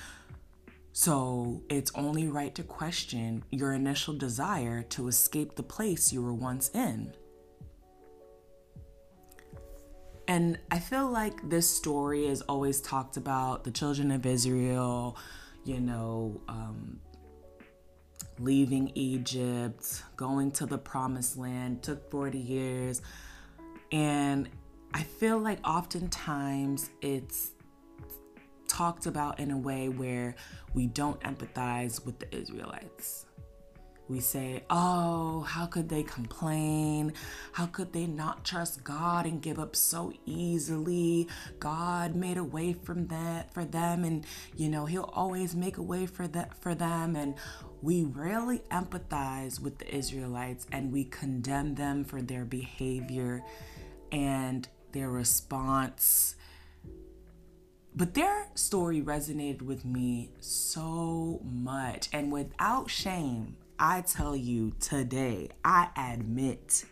So 0.92 1.62
it's 1.68 1.92
only 1.94 2.28
right 2.28 2.54
to 2.54 2.62
question 2.62 3.44
your 3.50 3.74
initial 3.74 4.14
desire 4.14 4.82
to 4.84 5.08
escape 5.08 5.54
the 5.54 5.62
place 5.62 6.12
you 6.12 6.22
were 6.22 6.34
once 6.34 6.70
in. 6.70 7.12
And 10.26 10.58
I 10.70 10.78
feel 10.78 11.10
like 11.10 11.48
this 11.48 11.68
story 11.68 12.26
is 12.26 12.42
always 12.42 12.80
talked 12.80 13.16
about 13.16 13.64
the 13.64 13.70
children 13.70 14.10
of 14.10 14.26
Israel, 14.26 15.16
you 15.64 15.80
know, 15.80 16.40
um, 16.48 17.00
leaving 18.38 18.92
Egypt, 18.94 20.02
going 20.16 20.50
to 20.52 20.66
the 20.66 20.78
promised 20.78 21.36
land, 21.36 21.82
took 21.82 22.10
40 22.10 22.38
years. 22.38 23.02
And 23.92 24.48
I 24.94 25.02
feel 25.02 25.38
like 25.38 25.58
oftentimes 25.66 26.90
it's 27.00 27.52
talked 28.66 29.06
about 29.06 29.40
in 29.40 29.50
a 29.50 29.58
way 29.58 29.88
where 29.88 30.36
we 30.74 30.86
don't 30.86 31.20
empathize 31.20 32.04
with 32.04 32.18
the 32.18 32.34
Israelites. 32.34 33.26
We 34.08 34.20
say, 34.20 34.64
oh, 34.70 35.42
how 35.42 35.66
could 35.66 35.90
they 35.90 36.02
complain? 36.02 37.12
How 37.52 37.66
could 37.66 37.92
they 37.92 38.06
not 38.06 38.44
trust 38.44 38.82
God 38.82 39.26
and 39.26 39.42
give 39.42 39.58
up 39.58 39.76
so 39.76 40.12
easily? 40.24 41.28
God 41.60 42.14
made 42.14 42.38
a 42.38 42.44
way 42.44 42.72
from 42.72 43.08
that 43.08 43.52
for 43.52 43.64
them 43.66 44.04
and 44.04 44.24
you 44.56 44.68
know, 44.68 44.86
he'll 44.86 45.10
always 45.12 45.54
make 45.54 45.76
a 45.76 45.82
way 45.82 46.06
for 46.06 46.26
that 46.28 46.54
for 46.54 46.74
them 46.74 47.16
and 47.16 47.34
we 47.82 48.04
rarely 48.04 48.60
empathize 48.70 49.60
with 49.60 49.78
the 49.78 49.94
Israelites 49.94 50.66
and 50.72 50.90
we 50.90 51.04
condemn 51.04 51.74
them 51.74 52.04
for 52.04 52.22
their 52.22 52.44
behavior 52.44 53.44
and 54.10 54.66
their 54.92 55.10
response. 55.10 56.34
But 57.94 58.14
their 58.14 58.48
story 58.54 59.02
resonated 59.02 59.62
with 59.62 59.84
me 59.84 60.30
so 60.40 61.40
much. 61.44 62.08
And 62.12 62.30
without 62.30 62.90
shame, 62.90 63.56
I 63.78 64.00
tell 64.02 64.34
you 64.34 64.72
today, 64.80 65.50
I 65.64 65.88
admit 65.96 66.84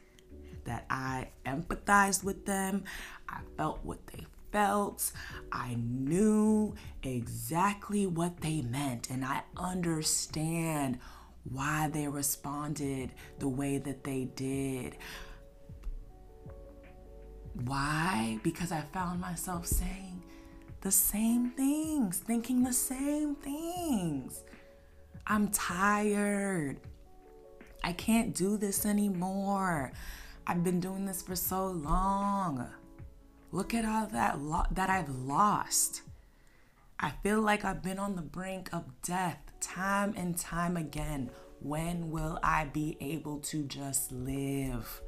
that 0.64 0.86
I 0.88 1.28
empathized 1.44 2.22
with 2.22 2.46
them. 2.46 2.84
I 3.28 3.40
felt 3.56 3.84
what 3.84 4.06
they 4.08 4.26
felt. 4.52 5.12
I 5.50 5.76
knew 5.78 6.74
exactly 7.02 8.06
what 8.06 8.40
they 8.40 8.62
meant, 8.62 9.10
and 9.10 9.24
I 9.24 9.42
understand 9.56 10.98
why 11.50 11.88
they 11.92 12.08
responded 12.08 13.12
the 13.38 13.48
way 13.48 13.78
that 13.78 14.04
they 14.04 14.24
did. 14.36 14.96
Why? 17.64 18.38
Because 18.42 18.70
I 18.70 18.82
found 18.92 19.20
myself 19.20 19.66
saying 19.66 20.22
the 20.82 20.90
same 20.90 21.50
things, 21.50 22.18
thinking 22.18 22.62
the 22.62 22.72
same 22.72 23.34
things. 23.36 24.42
I'm 25.26 25.48
tired. 25.48 26.80
I 27.82 27.92
can't 27.92 28.34
do 28.34 28.56
this 28.56 28.86
anymore. 28.86 29.92
I've 30.46 30.62
been 30.62 30.78
doing 30.78 31.04
this 31.04 31.22
for 31.22 31.34
so 31.34 31.66
long. 31.66 32.68
Look 33.50 33.74
at 33.74 33.84
all 33.84 34.06
that 34.08 34.40
lo- 34.40 34.66
that 34.70 34.88
I've 34.88 35.08
lost. 35.08 36.02
I 37.00 37.10
feel 37.22 37.40
like 37.40 37.64
I've 37.64 37.82
been 37.82 37.98
on 37.98 38.14
the 38.14 38.22
brink 38.22 38.70
of 38.72 38.84
death 39.02 39.38
time 39.60 40.14
and 40.16 40.38
time 40.38 40.76
again. 40.76 41.30
When 41.60 42.10
will 42.10 42.38
I 42.42 42.66
be 42.66 42.96
able 43.00 43.40
to 43.40 43.64
just 43.64 44.12
live? 44.12 45.00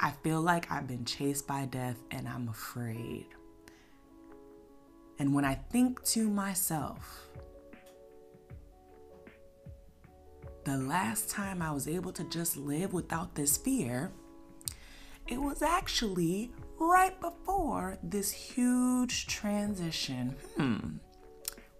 I 0.00 0.10
feel 0.22 0.40
like 0.40 0.70
I've 0.70 0.86
been 0.86 1.04
chased 1.04 1.46
by 1.46 1.66
death 1.66 1.96
and 2.10 2.28
I'm 2.28 2.48
afraid. 2.48 3.26
And 5.18 5.34
when 5.34 5.44
I 5.44 5.54
think 5.54 6.02
to 6.06 6.28
myself, 6.28 7.28
the 10.66 10.76
last 10.76 11.30
time 11.30 11.62
I 11.62 11.70
was 11.70 11.86
able 11.86 12.10
to 12.10 12.24
just 12.24 12.56
live 12.56 12.92
without 12.92 13.36
this 13.36 13.56
fear, 13.56 14.10
it 15.28 15.40
was 15.40 15.62
actually 15.62 16.50
right 16.80 17.18
before 17.20 17.98
this 18.02 18.32
huge 18.32 19.28
transition. 19.28 20.34
Hmm, 20.56 20.96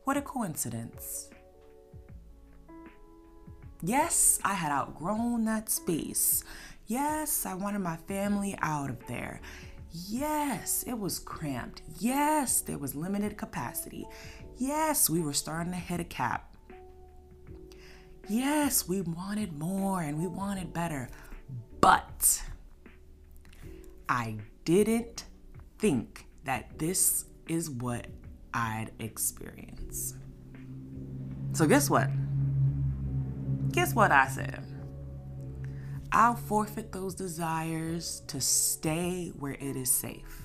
what 0.05 0.17
a 0.17 0.23
coincidence. 0.23 1.31
Yes, 3.83 4.39
I 4.45 4.55
had 4.55 4.71
outgrown 4.71 5.45
that 5.47 5.69
space. 5.69 6.45
Yes, 6.87 7.45
I 7.45 7.55
wanted 7.55 7.81
my 7.81 7.97
family 7.97 8.57
out 8.63 8.91
of 8.91 9.05
there. 9.09 9.41
Yes, 9.91 10.85
it 10.87 10.97
was 10.97 11.19
cramped. 11.19 11.83
Yes, 11.99 12.61
there 12.61 12.79
was 12.79 12.95
limited 12.95 13.37
capacity. 13.37 14.07
Yes, 14.57 15.11
we 15.11 15.21
were 15.21 15.33
starting 15.33 15.73
to 15.73 15.79
hit 15.79 15.99
a 15.99 16.05
cap. 16.05 16.56
Yes, 18.29 18.89
we 18.89 19.03
wanted 19.03 19.57
more 19.57 20.03
and 20.03 20.19
we 20.19 20.27
wanted 20.27 20.73
better. 20.73 21.09
But 21.81 22.43
I 24.09 24.37
didn't 24.65 25.25
think 25.79 26.27
that 26.45 26.79
this 26.79 27.27
is 27.47 27.71
what 27.71 28.07
I'd 28.53 28.91
experience. 28.99 30.15
So, 31.53 31.67
guess 31.67 31.89
what? 31.89 32.09
Guess 33.71 33.95
what 33.95 34.11
I 34.11 34.27
said? 34.27 34.65
I'll 36.11 36.35
forfeit 36.35 36.93
those 36.93 37.15
desires 37.15 38.23
to 38.27 38.41
stay 38.41 39.33
where 39.39 39.55
it 39.55 39.77
is 39.77 39.91
safe. 39.91 40.43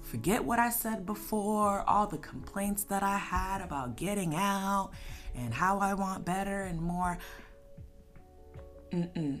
Forget 0.00 0.44
what 0.44 0.58
I 0.58 0.70
said 0.70 1.04
before, 1.04 1.82
all 1.88 2.06
the 2.06 2.18
complaints 2.18 2.84
that 2.84 3.02
I 3.02 3.18
had 3.18 3.60
about 3.60 3.96
getting 3.96 4.34
out 4.34 4.92
and 5.34 5.52
how 5.52 5.78
I 5.78 5.94
want 5.94 6.24
better 6.24 6.62
and 6.62 6.80
more. 6.80 7.18
Mm-mm. 8.92 9.40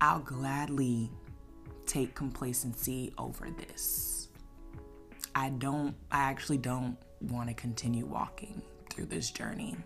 I'll 0.00 0.20
gladly 0.20 1.10
take 1.86 2.14
complacency 2.14 3.12
over 3.18 3.48
this. 3.50 4.28
I 5.34 5.50
don't, 5.50 5.94
I 6.10 6.20
actually 6.20 6.58
don't 6.58 6.96
want 7.20 7.48
to 7.48 7.54
continue 7.54 8.04
walking 8.04 8.62
through 8.90 9.06
this 9.06 9.30
journey. 9.30 9.76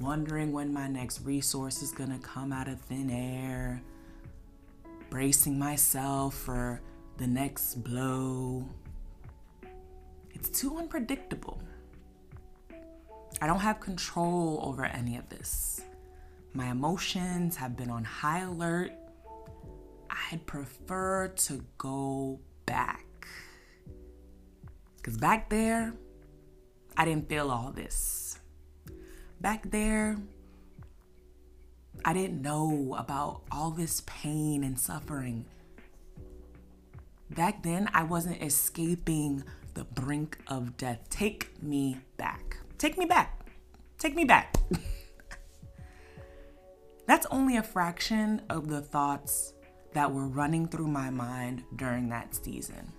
Wondering 0.00 0.52
when 0.52 0.72
my 0.72 0.88
next 0.88 1.20
resource 1.24 1.82
is 1.82 1.92
going 1.92 2.10
to 2.10 2.18
come 2.18 2.52
out 2.52 2.68
of 2.68 2.80
thin 2.80 3.10
air, 3.10 3.82
bracing 5.10 5.58
myself 5.58 6.34
for 6.34 6.80
the 7.18 7.26
next 7.26 7.84
blow. 7.84 8.66
It's 10.32 10.48
too 10.48 10.78
unpredictable. 10.78 11.62
I 13.40 13.46
don't 13.46 13.60
have 13.60 13.80
control 13.80 14.60
over 14.62 14.84
any 14.84 15.16
of 15.16 15.28
this. 15.28 15.80
My 16.52 16.66
emotions 16.66 17.56
have 17.56 17.76
been 17.76 17.90
on 17.90 18.04
high 18.04 18.40
alert 18.40 18.92
I'd 20.32 20.46
prefer 20.46 21.28
to 21.28 21.64
go 21.78 22.40
back. 22.66 23.06
Because 24.96 25.16
back 25.16 25.48
there, 25.50 25.94
I 26.96 27.04
didn't 27.04 27.28
feel 27.28 27.50
all 27.50 27.72
this. 27.72 28.38
Back 29.40 29.70
there, 29.70 30.18
I 32.04 32.12
didn't 32.12 32.42
know 32.42 32.94
about 32.98 33.42
all 33.50 33.70
this 33.70 34.02
pain 34.06 34.62
and 34.62 34.78
suffering. 34.78 35.46
Back 37.30 37.62
then, 37.62 37.88
I 37.94 38.02
wasn't 38.02 38.42
escaping 38.42 39.44
the 39.74 39.84
brink 39.84 40.38
of 40.46 40.76
death. 40.76 41.08
Take 41.10 41.62
me. 41.62 41.98
Take 42.80 42.96
me 42.96 43.04
back. 43.04 43.44
Take 43.98 44.16
me 44.16 44.24
back. 44.24 44.56
That's 47.06 47.26
only 47.26 47.58
a 47.58 47.62
fraction 47.62 48.40
of 48.48 48.68
the 48.68 48.80
thoughts 48.80 49.52
that 49.92 50.10
were 50.10 50.26
running 50.26 50.66
through 50.66 50.86
my 50.88 51.10
mind 51.10 51.62
during 51.76 52.08
that 52.08 52.34
season. 52.34 52.90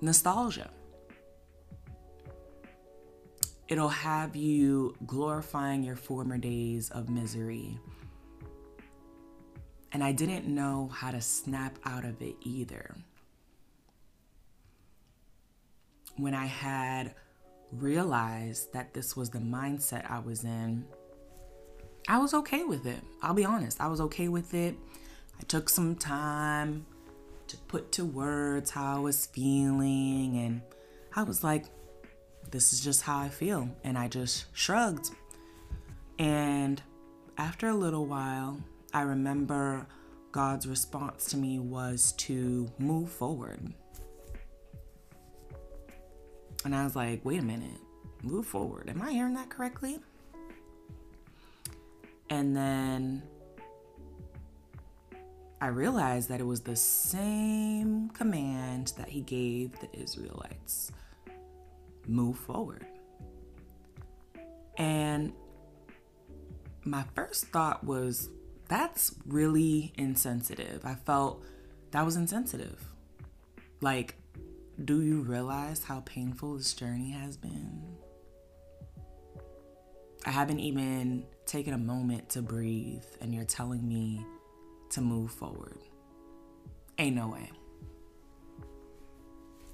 Nostalgia. 0.00 0.70
It'll 3.68 3.88
have 3.88 4.34
you 4.34 4.96
glorifying 5.06 5.84
your 5.84 5.94
former 5.94 6.38
days 6.38 6.90
of 6.90 7.08
misery. 7.08 7.78
And 9.92 10.02
I 10.02 10.10
didn't 10.10 10.48
know 10.52 10.90
how 10.92 11.12
to 11.12 11.20
snap 11.20 11.78
out 11.84 12.04
of 12.04 12.20
it 12.20 12.34
either. 12.40 12.96
When 16.18 16.34
I 16.34 16.46
had 16.46 17.14
realized 17.72 18.72
that 18.72 18.92
this 18.92 19.16
was 19.16 19.30
the 19.30 19.38
mindset 19.38 20.10
I 20.10 20.18
was 20.18 20.44
in, 20.44 20.84
I 22.08 22.18
was 22.18 22.34
okay 22.34 22.64
with 22.64 22.86
it. 22.86 23.00
I'll 23.22 23.34
be 23.34 23.44
honest. 23.44 23.80
I 23.80 23.86
was 23.86 24.00
okay 24.02 24.28
with 24.28 24.52
it. 24.52 24.74
I 25.38 25.44
took 25.44 25.68
some 25.68 25.94
time 25.94 26.86
to 27.46 27.56
put 27.56 27.92
to 27.92 28.04
words 28.04 28.70
how 28.70 28.96
I 28.96 28.98
was 28.98 29.26
feeling, 29.26 30.38
and 30.38 30.60
I 31.14 31.22
was 31.22 31.44
like, 31.44 31.66
this 32.50 32.72
is 32.72 32.80
just 32.80 33.02
how 33.02 33.18
I 33.18 33.28
feel. 33.28 33.68
And 33.84 33.96
I 33.96 34.08
just 34.08 34.46
shrugged. 34.52 35.10
And 36.18 36.82
after 37.36 37.68
a 37.68 37.74
little 37.74 38.06
while, 38.06 38.60
I 38.92 39.02
remember 39.02 39.86
God's 40.32 40.66
response 40.66 41.26
to 41.26 41.36
me 41.36 41.58
was 41.58 42.12
to 42.12 42.70
move 42.78 43.10
forward. 43.10 43.72
And 46.64 46.74
I 46.74 46.84
was 46.84 46.96
like, 46.96 47.24
wait 47.24 47.40
a 47.40 47.44
minute, 47.44 47.80
move 48.22 48.46
forward. 48.46 48.88
Am 48.88 49.00
I 49.00 49.12
hearing 49.12 49.34
that 49.34 49.48
correctly? 49.48 50.00
And 52.30 52.54
then 52.54 53.22
I 55.60 55.68
realized 55.68 56.28
that 56.28 56.40
it 56.40 56.46
was 56.46 56.60
the 56.60 56.76
same 56.76 58.10
command 58.10 58.92
that 58.98 59.08
he 59.08 59.22
gave 59.22 59.78
the 59.80 59.88
Israelites 59.98 60.92
move 62.06 62.36
forward. 62.38 62.86
And 64.76 65.32
my 66.84 67.04
first 67.14 67.46
thought 67.46 67.82
was, 67.84 68.28
that's 68.68 69.14
really 69.26 69.92
insensitive. 69.96 70.84
I 70.84 70.94
felt 70.94 71.42
that 71.90 72.04
was 72.04 72.16
insensitive. 72.16 72.84
Like, 73.80 74.16
do 74.84 75.02
you 75.02 75.22
realize 75.22 75.82
how 75.82 76.00
painful 76.00 76.56
this 76.56 76.72
journey 76.72 77.10
has 77.10 77.36
been? 77.36 77.82
I 80.24 80.30
haven't 80.30 80.60
even 80.60 81.24
taken 81.46 81.74
a 81.74 81.78
moment 81.78 82.28
to 82.30 82.42
breathe, 82.42 83.04
and 83.20 83.34
you're 83.34 83.44
telling 83.44 83.86
me 83.88 84.24
to 84.90 85.00
move 85.00 85.32
forward. 85.32 85.78
Ain't 86.98 87.16
no 87.16 87.28
way. 87.28 87.50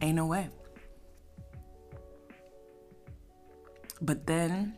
Ain't 0.01 0.17
no 0.17 0.27
way. 0.27 0.49
But 4.01 4.27
then 4.27 4.75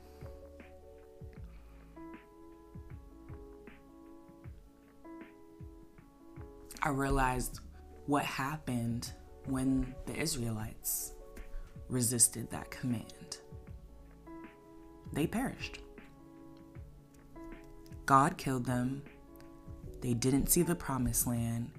I 6.83 6.89
realized 6.91 7.61
what 8.07 8.25
happened 8.25 9.13
when 9.49 9.95
the 10.07 10.17
Israelites 10.17 11.13
resisted 11.89 12.51
that 12.51 12.71
command. 12.71 13.39
They 15.13 15.27
perished. 15.27 15.79
God 18.05 18.37
killed 18.37 18.65
them. 18.65 19.03
They 20.01 20.15
didn't 20.15 20.49
see 20.49 20.63
the 20.63 20.75
promised 20.75 21.27
land 21.27 21.71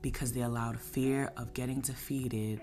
because 0.00 0.32
they 0.32 0.42
allowed 0.42 0.78
fear 0.78 1.32
of 1.36 1.54
getting 1.54 1.80
defeated 1.80 2.60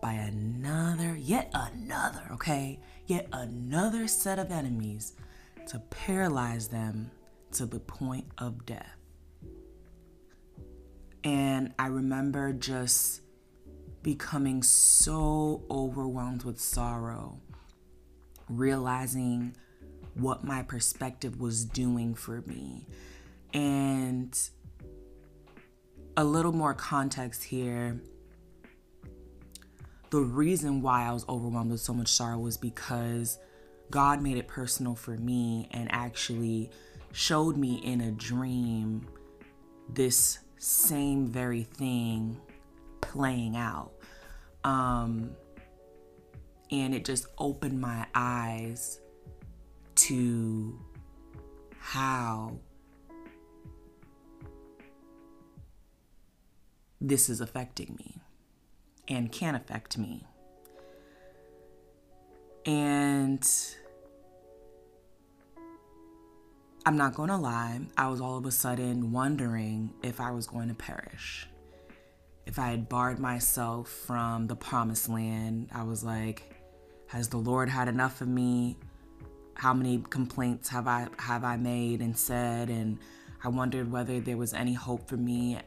by 0.00 0.12
another, 0.12 1.16
yet 1.16 1.50
another, 1.52 2.22
okay? 2.32 2.80
Yet 3.06 3.28
another 3.32 4.06
set 4.08 4.38
of 4.38 4.50
enemies 4.50 5.14
to 5.68 5.80
paralyze 5.90 6.68
them 6.68 7.10
to 7.52 7.66
the 7.66 7.80
point 7.80 8.26
of 8.38 8.64
death. 8.66 8.96
And 11.24 11.74
I 11.78 11.88
remember 11.88 12.52
just 12.52 13.22
becoming 14.06 14.62
so 14.62 15.64
overwhelmed 15.68 16.44
with 16.44 16.60
sorrow, 16.60 17.40
realizing 18.48 19.52
what 20.14 20.44
my 20.44 20.62
perspective 20.62 21.40
was 21.40 21.64
doing 21.64 22.14
for 22.14 22.40
me. 22.42 22.86
And 23.52 24.38
a 26.16 26.22
little 26.22 26.52
more 26.52 26.72
context 26.72 27.42
here. 27.42 28.00
The 30.10 30.20
reason 30.20 30.82
why 30.82 31.08
I 31.08 31.12
was 31.12 31.28
overwhelmed 31.28 31.72
with 31.72 31.80
so 31.80 31.92
much 31.92 32.06
sorrow 32.06 32.38
was 32.38 32.56
because 32.56 33.40
God 33.90 34.22
made 34.22 34.36
it 34.36 34.46
personal 34.46 34.94
for 34.94 35.16
me 35.16 35.68
and 35.72 35.90
actually 35.90 36.70
showed 37.10 37.56
me 37.56 37.80
in 37.82 38.02
a 38.02 38.12
dream 38.12 39.08
this 39.88 40.38
same 40.58 41.26
very 41.26 41.64
thing 41.64 42.40
playing 43.00 43.56
out. 43.56 43.95
Um, 44.66 45.30
and 46.72 46.92
it 46.92 47.04
just 47.04 47.28
opened 47.38 47.80
my 47.80 48.04
eyes 48.16 49.00
to 49.94 50.76
how 51.78 52.58
this 57.00 57.28
is 57.28 57.40
affecting 57.40 57.94
me 57.96 58.16
and 59.06 59.30
can 59.30 59.54
affect 59.54 59.96
me. 59.96 60.26
And 62.66 63.48
I'm 66.84 66.96
not 66.96 67.14
going 67.14 67.28
to 67.28 67.36
lie, 67.36 67.82
I 67.96 68.08
was 68.08 68.20
all 68.20 68.36
of 68.36 68.44
a 68.46 68.50
sudden 68.50 69.12
wondering 69.12 69.94
if 70.02 70.20
I 70.20 70.32
was 70.32 70.48
going 70.48 70.66
to 70.68 70.74
perish. 70.74 71.46
If 72.46 72.58
I 72.58 72.70
had 72.70 72.88
barred 72.88 73.18
myself 73.18 73.88
from 73.88 74.46
the 74.46 74.56
promised 74.56 75.08
land, 75.08 75.68
I 75.72 75.82
was 75.82 76.02
like, 76.04 76.54
has 77.08 77.28
the 77.28 77.36
Lord 77.36 77.68
had 77.68 77.88
enough 77.88 78.20
of 78.20 78.28
me? 78.28 78.78
How 79.54 79.74
many 79.74 80.02
complaints 80.10 80.68
have 80.68 80.86
I 80.86 81.08
have 81.18 81.44
I 81.44 81.56
made 81.56 82.00
and 82.00 82.16
said 82.16 82.70
and 82.70 82.98
I 83.46 83.48
wondered 83.48 83.90
whether 83.90 84.18
there 84.18 84.36
was 84.36 84.54
any 84.54 84.72
hope 84.72 85.08
for 85.08 85.16
me. 85.16 85.58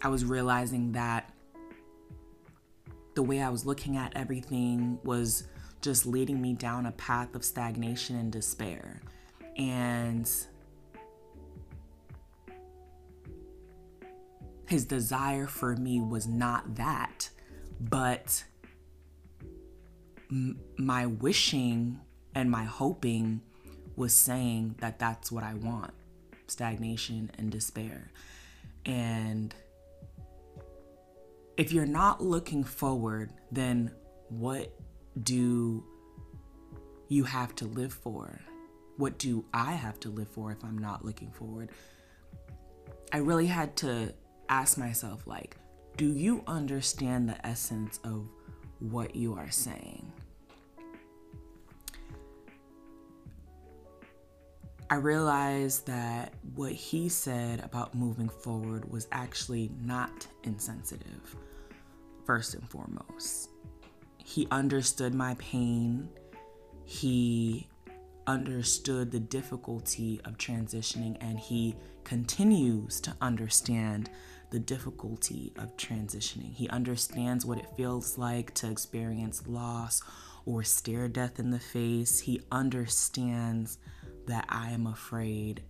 I 0.00 0.08
was 0.08 0.24
realizing 0.24 0.92
that 0.92 1.32
the 3.14 3.22
way 3.22 3.40
I 3.42 3.48
was 3.48 3.64
looking 3.64 3.96
at 3.96 4.12
everything 4.16 4.98
was 5.02 5.48
just 5.80 6.06
leading 6.06 6.40
me 6.40 6.52
down 6.52 6.86
a 6.86 6.92
path 6.92 7.34
of 7.34 7.44
stagnation 7.44 8.16
and 8.16 8.30
despair. 8.30 9.00
And 9.56 10.30
his 14.66 14.84
desire 14.84 15.46
for 15.46 15.76
me 15.76 16.00
was 16.00 16.26
not 16.26 16.76
that, 16.76 17.30
but 17.80 18.44
m- 20.30 20.60
my 20.78 21.06
wishing 21.06 22.00
and 22.34 22.50
my 22.50 22.64
hoping 22.64 23.42
was 23.96 24.12
saying 24.14 24.76
that 24.80 24.98
that's 24.98 25.30
what 25.30 25.44
I 25.44 25.54
want 25.54 25.92
stagnation 26.46 27.30
and 27.38 27.50
despair. 27.50 28.10
And 28.84 29.54
if 31.56 31.72
you're 31.72 31.86
not 31.86 32.22
looking 32.22 32.64
forward, 32.64 33.32
then 33.50 33.92
what 34.28 34.74
do 35.22 35.84
you 37.08 37.24
have 37.24 37.54
to 37.56 37.66
live 37.66 37.92
for? 37.92 38.40
What 38.96 39.18
do 39.18 39.44
I 39.52 39.72
have 39.72 39.98
to 40.00 40.10
live 40.10 40.28
for 40.28 40.52
if 40.52 40.62
I'm 40.64 40.78
not 40.78 41.04
looking 41.04 41.30
forward? 41.30 41.70
I 43.12 43.18
really 43.18 43.46
had 43.46 43.76
to 43.76 44.12
ask 44.48 44.78
myself, 44.78 45.26
like, 45.26 45.56
do 45.96 46.12
you 46.12 46.42
understand 46.46 47.28
the 47.28 47.46
essence 47.46 48.00
of 48.04 48.28
what 48.80 49.14
you 49.14 49.34
are 49.34 49.50
saying? 49.50 50.12
I 54.90 54.96
realized 54.96 55.86
that 55.86 56.34
what 56.54 56.72
he 56.72 57.08
said 57.08 57.60
about 57.64 57.94
moving 57.94 58.28
forward 58.28 58.90
was 58.90 59.08
actually 59.12 59.70
not 59.80 60.26
insensitive, 60.42 61.36
first 62.24 62.54
and 62.54 62.68
foremost. 62.68 63.48
He 64.18 64.46
understood 64.50 65.14
my 65.14 65.34
pain. 65.34 66.08
He 66.84 67.66
understood 68.26 69.10
the 69.10 69.20
difficulty 69.20 70.20
of 70.24 70.36
transitioning, 70.38 71.16
and 71.20 71.38
he 71.38 71.76
continues 72.04 73.00
to 73.00 73.16
understand 73.20 74.10
the 74.54 74.60
difficulty 74.60 75.52
of 75.58 75.76
transitioning. 75.76 76.54
He 76.54 76.68
understands 76.68 77.44
what 77.44 77.58
it 77.58 77.76
feels 77.76 78.16
like 78.16 78.54
to 78.54 78.70
experience 78.70 79.48
loss 79.48 80.00
or 80.46 80.62
stare 80.62 81.08
death 81.08 81.40
in 81.40 81.50
the 81.50 81.58
face. 81.58 82.20
He 82.20 82.40
understands 82.52 83.78
that 84.28 84.46
I 84.48 84.70
am 84.70 84.86
afraid. 84.86 85.64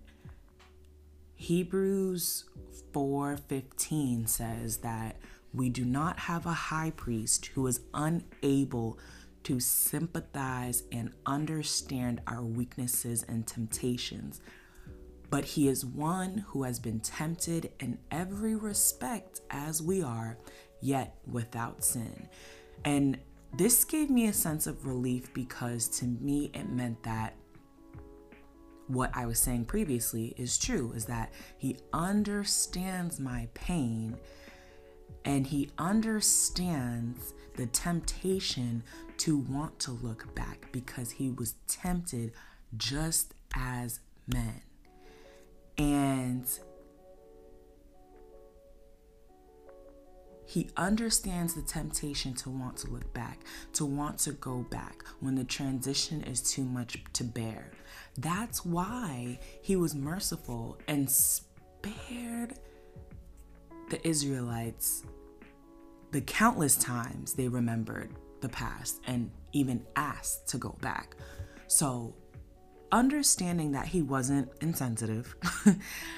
Hebrews 1.35 2.45
4:15 2.93 4.27
says 4.27 4.77
that 4.79 5.17
we 5.55 5.71
do 5.71 5.87
not 5.87 6.19
have 6.19 6.45
a 6.45 6.53
high 6.53 6.91
priest 6.91 7.47
who 7.55 7.67
is 7.67 7.81
unable 7.95 8.99
to 9.45 9.61
sympathize 9.61 10.83
and 10.93 11.11
understand 11.25 12.21
our 12.27 12.45
weaknesses 12.45 13.23
and 13.23 13.47
temptations, 13.47 14.43
but 15.35 15.45
he 15.45 15.67
is 15.67 15.85
one 15.85 16.45
who 16.47 16.63
has 16.63 16.79
been 16.79 17.01
tempted 17.01 17.73
in 17.81 17.99
every 18.13 18.55
respect 18.55 19.41
as 19.51 19.83
we 19.83 20.01
are, 20.01 20.39
yet 20.81 21.17
without 21.27 21.83
sin. 21.83 22.29
And 22.85 23.19
this 23.53 23.85
gave 23.85 24.11
me 24.11 24.29
a 24.29 24.33
sense 24.33 24.69
of 24.69 24.87
relief 24.87 25.35
because 25.35 25.89
to 25.99 26.05
me 26.05 26.53
it 26.55 26.69
meant 26.69 27.03
that 27.03 27.35
what 28.87 29.11
I 29.13 29.27
was 29.27 29.41
saying 29.41 29.65
previously 29.65 30.37
is 30.37 30.57
true 30.57 30.93
is 30.93 31.07
that 31.07 31.33
he 31.59 31.79
understands 31.93 33.19
my 33.19 33.49
pain 33.55 34.17
and 35.25 35.45
he 35.45 35.69
understands 35.79 37.35
the 37.57 37.67
temptation 37.67 38.85
to 39.17 39.39
want 39.39 39.81
to 39.81 39.91
look 39.91 40.33
back 40.37 40.69
because 40.71 41.11
he 41.11 41.33
was 41.33 41.57
tempted 41.67 42.31
just 42.77 43.35
as 43.53 43.99
men. 44.29 44.63
And 45.79 46.47
He 50.47 50.71
understands 50.77 51.55
the 51.55 51.63
temptation 51.63 52.33
to 52.35 52.51
want 52.51 52.77
to 52.77 52.91
look 52.91 53.13
back, 53.13 53.41
to 53.73 53.85
want 53.85 54.19
to 54.21 54.33
go 54.33 54.65
back 54.71 55.03
when 55.19 55.35
the 55.35 55.43
transition 55.43 56.23
is 56.23 56.41
too 56.41 56.65
much 56.65 57.03
to 57.15 57.25
bear. 57.25 57.73
That's 58.17 58.65
why 58.65 59.41
he 59.63 59.75
was 59.75 59.97
merciful 59.97 60.79
and 60.87 61.11
spared 61.11 62.55
the 63.91 64.07
Israelites 64.07 65.03
the 66.13 66.21
countless 66.21 66.77
times 66.77 67.33
they 67.33 67.49
remembered 67.49 68.11
the 68.41 68.49
past 68.49 69.01
and 69.09 69.33
even 69.53 69.85
asked 69.97 70.47
to 70.51 70.59
go 70.59 70.77
back. 70.81 71.17
So, 71.67 72.15
understanding 72.95 73.73
that 73.73 73.87
he 73.87 74.01
wasn't 74.01 74.49
insensitive 74.61 75.35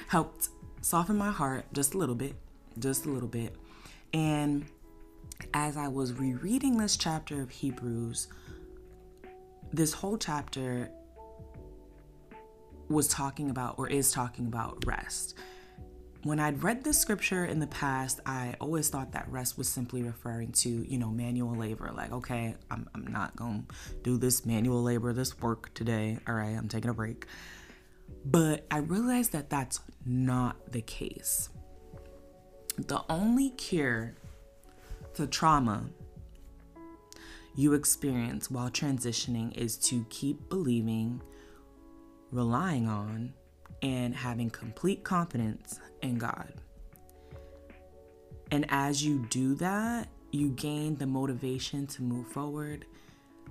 helped 0.09 0.51
soften 0.83 1.17
my 1.17 1.31
heart 1.31 1.65
just 1.73 1.95
a 1.95 1.99
little 1.99 2.15
bit, 2.15 2.35
just 2.79 3.07
a 3.07 3.09
little 3.09 3.29
bit. 3.29 3.57
And 4.13 4.67
as 5.55 5.79
I 5.79 5.89
was 5.89 6.13
rereading 6.13 6.77
this 6.77 6.97
chapter 6.97 7.41
of 7.41 7.51
Hebrews, 7.51 8.29
this 9.73 9.95
whole 9.95 10.19
chapter 10.19 10.91
was 12.89 13.09
talking 13.09 13.49
about 13.51 13.79
or 13.79 13.89
is 13.89 14.13
talking 14.13 14.47
about 14.47 14.85
rest. 14.87 15.35
When 16.27 16.41
I'd 16.41 16.65
read 16.65 16.83
this 16.83 16.99
scripture 16.99 17.45
in 17.45 17.61
the 17.61 17.69
past, 17.69 18.19
I 18.27 18.57
always 18.61 18.89
thought 18.89 19.13
that 19.13 19.31
rest 19.31 19.57
was 19.57 19.69
simply 19.69 20.03
referring 20.03 20.51
to, 20.55 20.69
you 20.69 20.99
know, 20.99 21.09
manual 21.09 21.55
labor. 21.55 21.93
Like, 21.95 22.11
okay, 22.11 22.57
I'm, 22.69 22.91
I'm 22.97 23.07
not 23.07 23.37
going 23.37 23.65
to 23.69 23.95
do 24.03 24.19
this 24.19 24.45
manual 24.45 24.83
labor, 24.83 25.13
this 25.13 25.41
work 25.41 25.73
today. 25.73 26.19
All 26.27 26.35
right, 26.35 26.57
I'm 26.57 26.67
taking 26.67 26.91
a 26.91 26.95
break. 26.95 27.27
But 28.25 28.67
I 28.73 28.79
realized 28.79 29.31
that 29.35 29.51
that's 29.51 29.79
not 30.05 30.73
the 30.73 30.83
case. 30.83 31.49
The 32.77 33.05
only 33.09 33.51
cure 33.51 34.17
to 35.15 35.29
trauma 35.29 35.85
you 37.55 37.73
experience 37.75 38.51
while 38.51 38.69
transitioning 38.69 39.57
is 39.57 39.77
to 39.77 40.05
keep 40.11 40.49
believing, 40.49 41.23
relying 42.33 42.89
on, 42.89 43.33
and 43.83 44.15
having 44.15 44.51
complete 44.51 45.05
confidence 45.05 45.81
in 46.03 46.19
God. 46.19 46.53
And 48.51 48.67
as 48.69 49.05
you 49.05 49.27
do 49.31 49.55
that, 49.57 50.09
you 50.31 50.51
gain 50.51 50.97
the 50.97 51.07
motivation 51.07 51.87
to 51.89 52.03
move 52.03 52.29
forward 52.29 52.87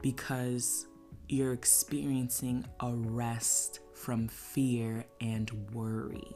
because 0.02 0.88
you're 1.28 1.54
experiencing 1.54 2.66
a 2.82 2.94
rest 2.94 3.80
from 3.94 4.28
fear 4.28 5.06
and 5.22 5.52
worry. 5.74 6.36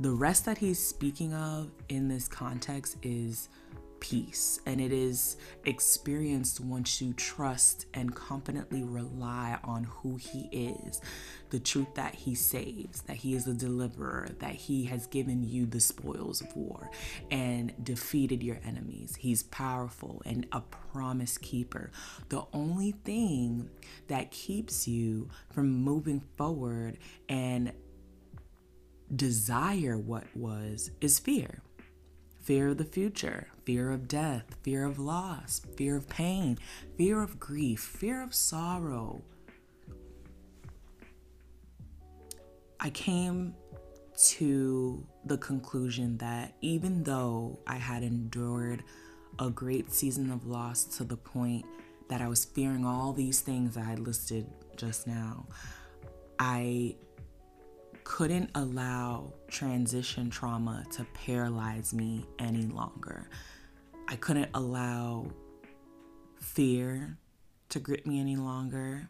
The 0.00 0.10
rest 0.10 0.46
that 0.46 0.56
he's 0.56 0.78
speaking 0.78 1.34
of 1.34 1.70
in 1.88 2.08
this 2.08 2.26
context 2.26 2.96
is 3.02 3.48
peace, 4.00 4.60
and 4.66 4.80
it 4.80 4.92
is 4.92 5.36
experienced 5.64 6.60
once 6.60 7.00
you 7.00 7.12
trust 7.12 7.86
and 7.94 8.14
confidently 8.14 8.82
rely 8.82 9.58
on 9.62 9.84
who 9.84 10.16
He 10.16 10.48
is, 10.50 11.00
the 11.50 11.60
truth 11.60 11.94
that 11.94 12.14
He 12.14 12.34
saves, 12.34 13.02
that 13.02 13.16
He 13.16 13.34
is 13.34 13.46
a 13.46 13.54
deliverer, 13.54 14.30
that 14.38 14.54
He 14.54 14.84
has 14.84 15.06
given 15.06 15.42
you 15.42 15.66
the 15.66 15.80
spoils 15.80 16.40
of 16.40 16.54
war 16.56 16.90
and 17.30 17.72
defeated 17.82 18.42
your 18.42 18.58
enemies. 18.64 19.16
He's 19.16 19.42
powerful 19.44 20.22
and 20.24 20.46
a 20.52 20.60
promise 20.60 21.38
keeper. 21.38 21.90
The 22.28 22.44
only 22.52 22.92
thing 22.92 23.70
that 24.08 24.30
keeps 24.30 24.88
you 24.88 25.28
from 25.52 25.70
moving 25.70 26.20
forward 26.36 26.98
and 27.28 27.72
desire 29.14 29.98
what 29.98 30.24
was 30.36 30.90
is 31.00 31.18
fear 31.18 31.62
fear 32.50 32.70
of 32.70 32.78
the 32.78 32.84
future, 32.84 33.46
fear 33.64 33.92
of 33.92 34.08
death, 34.08 34.56
fear 34.64 34.84
of 34.84 34.98
loss, 34.98 35.62
fear 35.76 35.94
of 35.94 36.08
pain, 36.08 36.58
fear 36.98 37.22
of 37.22 37.38
grief, 37.38 37.78
fear 37.78 38.20
of 38.20 38.34
sorrow. 38.34 39.22
I 42.80 42.90
came 42.90 43.54
to 44.30 45.06
the 45.24 45.38
conclusion 45.38 46.18
that 46.18 46.54
even 46.60 47.04
though 47.04 47.60
I 47.68 47.76
had 47.76 48.02
endured 48.02 48.82
a 49.38 49.48
great 49.48 49.92
season 49.92 50.32
of 50.32 50.44
loss 50.44 50.82
to 50.96 51.04
the 51.04 51.16
point 51.16 51.64
that 52.08 52.20
I 52.20 52.26
was 52.26 52.44
fearing 52.44 52.84
all 52.84 53.12
these 53.12 53.42
things 53.42 53.76
I 53.76 53.84
had 53.84 54.00
listed 54.00 54.44
just 54.74 55.06
now, 55.06 55.46
I 56.40 56.96
couldn't 58.10 58.50
allow 58.56 59.32
transition 59.46 60.28
trauma 60.30 60.84
to 60.90 61.06
paralyze 61.14 61.94
me 61.94 62.26
any 62.40 62.62
longer. 62.62 63.30
I 64.08 64.16
couldn't 64.16 64.50
allow 64.52 65.30
fear 66.40 67.16
to 67.68 67.78
grip 67.78 68.06
me 68.06 68.18
any 68.18 68.34
longer. 68.34 69.08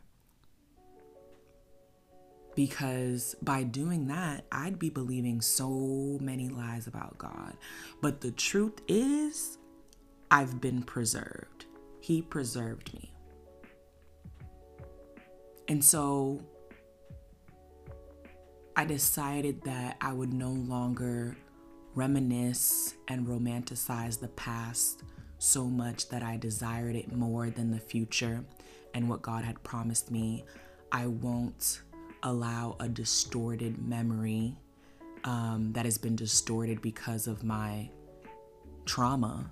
Because 2.54 3.34
by 3.40 3.62
doing 3.62 4.06
that, 4.08 4.44
I'd 4.52 4.78
be 4.78 4.90
believing 4.90 5.40
so 5.40 6.18
many 6.20 6.50
lies 6.50 6.86
about 6.86 7.16
God. 7.16 7.56
But 8.02 8.20
the 8.20 8.32
truth 8.32 8.82
is, 8.86 9.56
I've 10.30 10.60
been 10.60 10.82
preserved. 10.82 11.64
He 12.00 12.20
preserved 12.20 12.92
me. 12.92 13.14
And 15.68 15.82
so 15.82 16.42
I 18.76 18.84
decided 18.84 19.62
that 19.62 19.96
I 20.00 20.12
would 20.12 20.32
no 20.32 20.50
longer 20.50 21.36
reminisce 21.94 22.94
and 23.08 23.26
romanticize 23.26 24.20
the 24.20 24.28
past 24.28 25.02
so 25.38 25.64
much 25.64 26.08
that 26.10 26.22
I 26.22 26.36
desired 26.36 26.94
it 26.96 27.12
more 27.12 27.50
than 27.50 27.70
the 27.70 27.80
future 27.80 28.44
and 28.94 29.08
what 29.08 29.22
God 29.22 29.44
had 29.44 29.62
promised 29.62 30.10
me. 30.10 30.44
I 30.92 31.06
won't 31.06 31.80
allow 32.22 32.76
a 32.80 32.88
distorted 32.88 33.86
memory 33.86 34.56
um, 35.24 35.72
that 35.72 35.84
has 35.84 35.98
been 35.98 36.16
distorted 36.16 36.80
because 36.80 37.26
of 37.26 37.42
my 37.42 37.90
trauma 38.84 39.50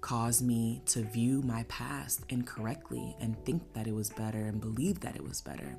cause 0.00 0.40
me 0.40 0.82
to 0.86 1.02
view 1.02 1.42
my 1.42 1.64
past 1.64 2.24
incorrectly 2.30 3.14
and 3.20 3.36
think 3.44 3.62
that 3.74 3.86
it 3.86 3.94
was 3.94 4.10
better 4.10 4.46
and 4.46 4.60
believe 4.60 5.00
that 5.00 5.14
it 5.14 5.22
was 5.22 5.40
better. 5.40 5.76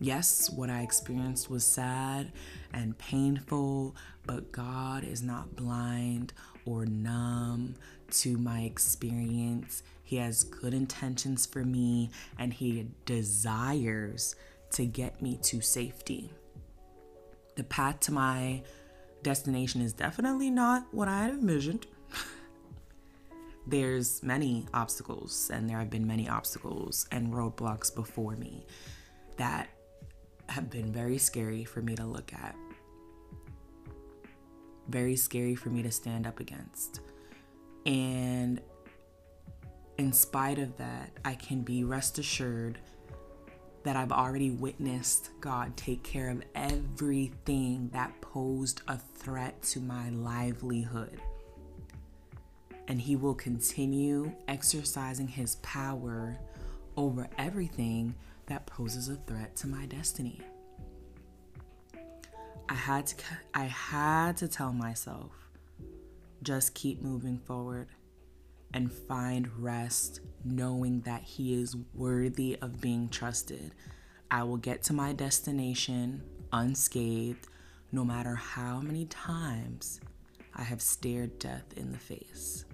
Yes, 0.00 0.48
what 0.48 0.70
I 0.70 0.82
experienced 0.82 1.50
was 1.50 1.64
sad 1.64 2.30
and 2.72 2.96
painful, 2.98 3.96
but 4.26 4.52
God 4.52 5.02
is 5.02 5.22
not 5.22 5.56
blind 5.56 6.32
or 6.64 6.86
numb 6.86 7.74
to 8.12 8.38
my 8.38 8.60
experience. 8.60 9.82
He 10.04 10.16
has 10.16 10.44
good 10.44 10.72
intentions 10.72 11.46
for 11.46 11.64
me 11.64 12.10
and 12.38 12.52
He 12.52 12.86
desires 13.06 14.36
to 14.72 14.86
get 14.86 15.20
me 15.20 15.38
to 15.42 15.60
safety. 15.60 16.30
The 17.56 17.64
path 17.64 17.98
to 18.00 18.12
my 18.12 18.62
destination 19.24 19.80
is 19.80 19.92
definitely 19.92 20.48
not 20.48 20.86
what 20.92 21.08
I 21.08 21.24
had 21.24 21.30
envisioned. 21.30 21.86
There's 23.66 24.22
many 24.22 24.66
obstacles, 24.72 25.50
and 25.52 25.68
there 25.68 25.78
have 25.78 25.90
been 25.90 26.06
many 26.06 26.28
obstacles 26.28 27.08
and 27.10 27.32
roadblocks 27.32 27.92
before 27.92 28.36
me 28.36 28.64
that 29.36 29.68
have 30.48 30.70
been 30.70 30.92
very 30.92 31.18
scary 31.18 31.64
for 31.64 31.82
me 31.82 31.94
to 31.96 32.04
look 32.04 32.32
at, 32.32 32.54
very 34.88 35.16
scary 35.16 35.54
for 35.54 35.68
me 35.68 35.82
to 35.82 35.90
stand 35.90 36.26
up 36.26 36.40
against. 36.40 37.00
And 37.86 38.60
in 39.98 40.12
spite 40.12 40.58
of 40.58 40.76
that, 40.78 41.10
I 41.24 41.34
can 41.34 41.62
be 41.62 41.84
rest 41.84 42.18
assured 42.18 42.78
that 43.84 43.96
I've 43.96 44.12
already 44.12 44.50
witnessed 44.50 45.30
God 45.40 45.76
take 45.76 46.02
care 46.02 46.28
of 46.28 46.42
everything 46.54 47.90
that 47.92 48.20
posed 48.20 48.82
a 48.88 48.98
threat 48.98 49.62
to 49.62 49.80
my 49.80 50.10
livelihood. 50.10 51.20
And 52.86 53.00
He 53.00 53.16
will 53.16 53.34
continue 53.34 54.32
exercising 54.46 55.28
His 55.28 55.56
power 55.56 56.38
over 56.96 57.28
everything 57.38 58.14
that 58.48 58.66
poses 58.66 59.08
a 59.08 59.16
threat 59.16 59.54
to 59.56 59.66
my 59.66 59.86
destiny. 59.86 60.40
I 62.68 62.74
had 62.74 63.06
to 63.08 63.16
I 63.54 63.64
had 63.64 64.36
to 64.38 64.48
tell 64.48 64.72
myself 64.72 65.32
just 66.42 66.74
keep 66.74 67.02
moving 67.02 67.38
forward. 67.38 67.88
and 68.74 68.92
find 68.92 69.48
rest 69.58 70.20
knowing 70.44 71.00
that 71.00 71.22
He 71.22 71.54
is 71.60 71.74
worthy 71.94 72.58
of 72.60 72.80
being 72.82 73.08
trusted. 73.08 73.72
I 74.30 74.42
will 74.42 74.58
get 74.58 74.82
to 74.84 74.92
my 74.92 75.14
destination 75.14 76.22
unscathed 76.52 77.46
no 77.92 78.04
matter 78.04 78.34
how 78.34 78.80
many 78.80 79.06
times 79.06 80.00
I 80.54 80.62
have 80.64 80.82
stared 80.82 81.38
death 81.38 81.64
in 81.76 81.92
the 81.92 81.98
face. 81.98 82.66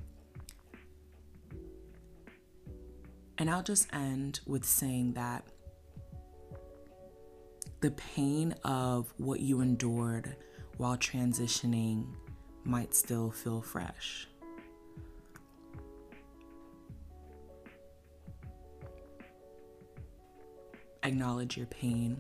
And 3.39 3.49
I'll 3.51 3.63
just 3.63 3.87
end 3.95 4.41
with 4.47 4.65
saying 4.65 5.13
that 5.15 5.45
the 7.85 7.91
pain 7.91 8.55
of 8.65 9.13
what 9.19 9.41
you 9.41 9.61
endured 9.61 10.37
while 10.79 10.97
transitioning 10.97 12.07
might 12.65 12.95
still 12.95 13.31
feel 13.31 13.61
fresh. 13.61 14.27
Acknowledge 21.03 21.59
your 21.59 21.67
pain. 21.67 22.19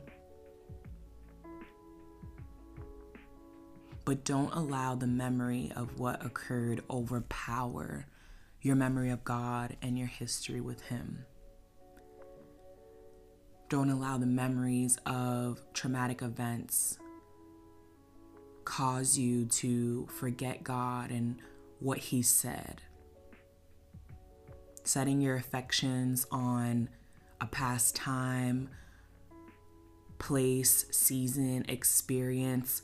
But 4.04 4.22
don't 4.22 4.52
allow 4.52 4.96
the 4.96 5.06
memory 5.06 5.72
of 5.74 5.98
what 5.98 6.22
occurred 6.22 6.82
overpower 6.90 8.06
your 8.60 8.76
memory 8.76 9.08
of 9.08 9.24
God 9.24 9.78
and 9.80 9.96
your 9.98 10.08
history 10.08 10.60
with 10.60 10.82
Him. 10.82 11.24
Don't 13.74 13.90
allow 13.90 14.18
the 14.18 14.26
memories 14.26 14.98
of 15.04 15.60
traumatic 15.72 16.22
events 16.22 16.96
cause 18.64 19.18
you 19.18 19.46
to 19.46 20.06
forget 20.06 20.62
God 20.62 21.10
and 21.10 21.40
what 21.80 21.98
He 21.98 22.22
said. 22.22 22.82
Setting 24.84 25.20
your 25.20 25.34
affections 25.34 26.24
on 26.30 26.88
a 27.40 27.46
past 27.46 27.96
time, 27.96 28.68
place, 30.20 30.86
season, 30.92 31.64
experience, 31.68 32.82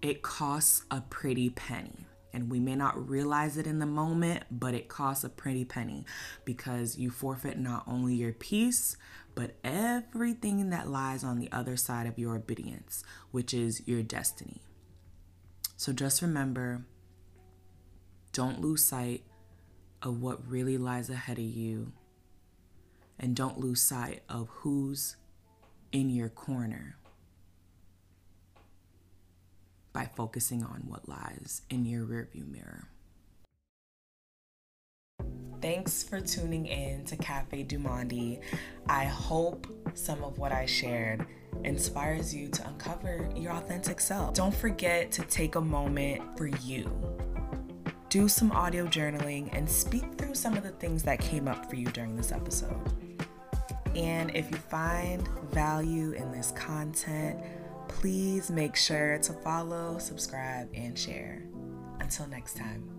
it 0.00 0.22
costs 0.22 0.84
a 0.90 1.02
pretty 1.02 1.50
penny. 1.50 2.07
And 2.32 2.50
we 2.50 2.60
may 2.60 2.74
not 2.74 3.08
realize 3.08 3.56
it 3.56 3.66
in 3.66 3.78
the 3.78 3.86
moment, 3.86 4.44
but 4.50 4.74
it 4.74 4.88
costs 4.88 5.24
a 5.24 5.30
pretty 5.30 5.64
penny 5.64 6.04
because 6.44 6.98
you 6.98 7.10
forfeit 7.10 7.58
not 7.58 7.84
only 7.86 8.14
your 8.14 8.32
peace, 8.32 8.96
but 9.34 9.56
everything 9.64 10.68
that 10.70 10.88
lies 10.88 11.24
on 11.24 11.38
the 11.38 11.50
other 11.50 11.76
side 11.76 12.06
of 12.06 12.18
your 12.18 12.36
obedience, 12.36 13.02
which 13.30 13.54
is 13.54 13.86
your 13.86 14.02
destiny. 14.02 14.60
So 15.76 15.92
just 15.92 16.20
remember 16.20 16.84
don't 18.32 18.60
lose 18.60 18.84
sight 18.84 19.24
of 20.02 20.20
what 20.20 20.46
really 20.46 20.76
lies 20.76 21.08
ahead 21.08 21.38
of 21.38 21.44
you, 21.44 21.92
and 23.18 23.34
don't 23.34 23.58
lose 23.58 23.80
sight 23.80 24.22
of 24.28 24.48
who's 24.48 25.16
in 25.92 26.10
your 26.10 26.28
corner 26.28 26.97
by 29.92 30.08
focusing 30.16 30.62
on 30.62 30.84
what 30.86 31.08
lies 31.08 31.62
in 31.70 31.84
your 31.84 32.04
rearview 32.04 32.46
mirror. 32.50 32.88
Thanks 35.60 36.04
for 36.04 36.20
tuning 36.20 36.66
in 36.66 37.04
to 37.06 37.16
Cafe 37.16 37.64
Du 37.64 37.80
Monde. 37.80 38.38
I 38.88 39.04
hope 39.04 39.66
some 39.94 40.22
of 40.22 40.38
what 40.38 40.52
I 40.52 40.66
shared 40.66 41.26
inspires 41.64 42.32
you 42.32 42.48
to 42.48 42.68
uncover 42.68 43.28
your 43.34 43.52
authentic 43.52 44.00
self. 44.00 44.34
Don't 44.34 44.54
forget 44.54 45.10
to 45.12 45.22
take 45.22 45.56
a 45.56 45.60
moment 45.60 46.22
for 46.38 46.46
you. 46.46 46.88
Do 48.08 48.28
some 48.28 48.52
audio 48.52 48.86
journaling 48.86 49.50
and 49.52 49.68
speak 49.68 50.14
through 50.16 50.34
some 50.34 50.56
of 50.56 50.62
the 50.62 50.70
things 50.70 51.02
that 51.02 51.18
came 51.18 51.48
up 51.48 51.68
for 51.68 51.74
you 51.74 51.86
during 51.86 52.16
this 52.16 52.30
episode. 52.30 52.80
And 53.96 54.30
if 54.36 54.50
you 54.50 54.56
find 54.56 55.26
value 55.50 56.12
in 56.12 56.30
this 56.30 56.52
content, 56.52 57.38
please 57.88 58.50
make 58.50 58.76
sure 58.76 59.18
to 59.18 59.32
follow, 59.32 59.98
subscribe, 59.98 60.68
and 60.74 60.98
share. 60.98 61.42
Until 62.00 62.26
next 62.28 62.56
time. 62.56 62.97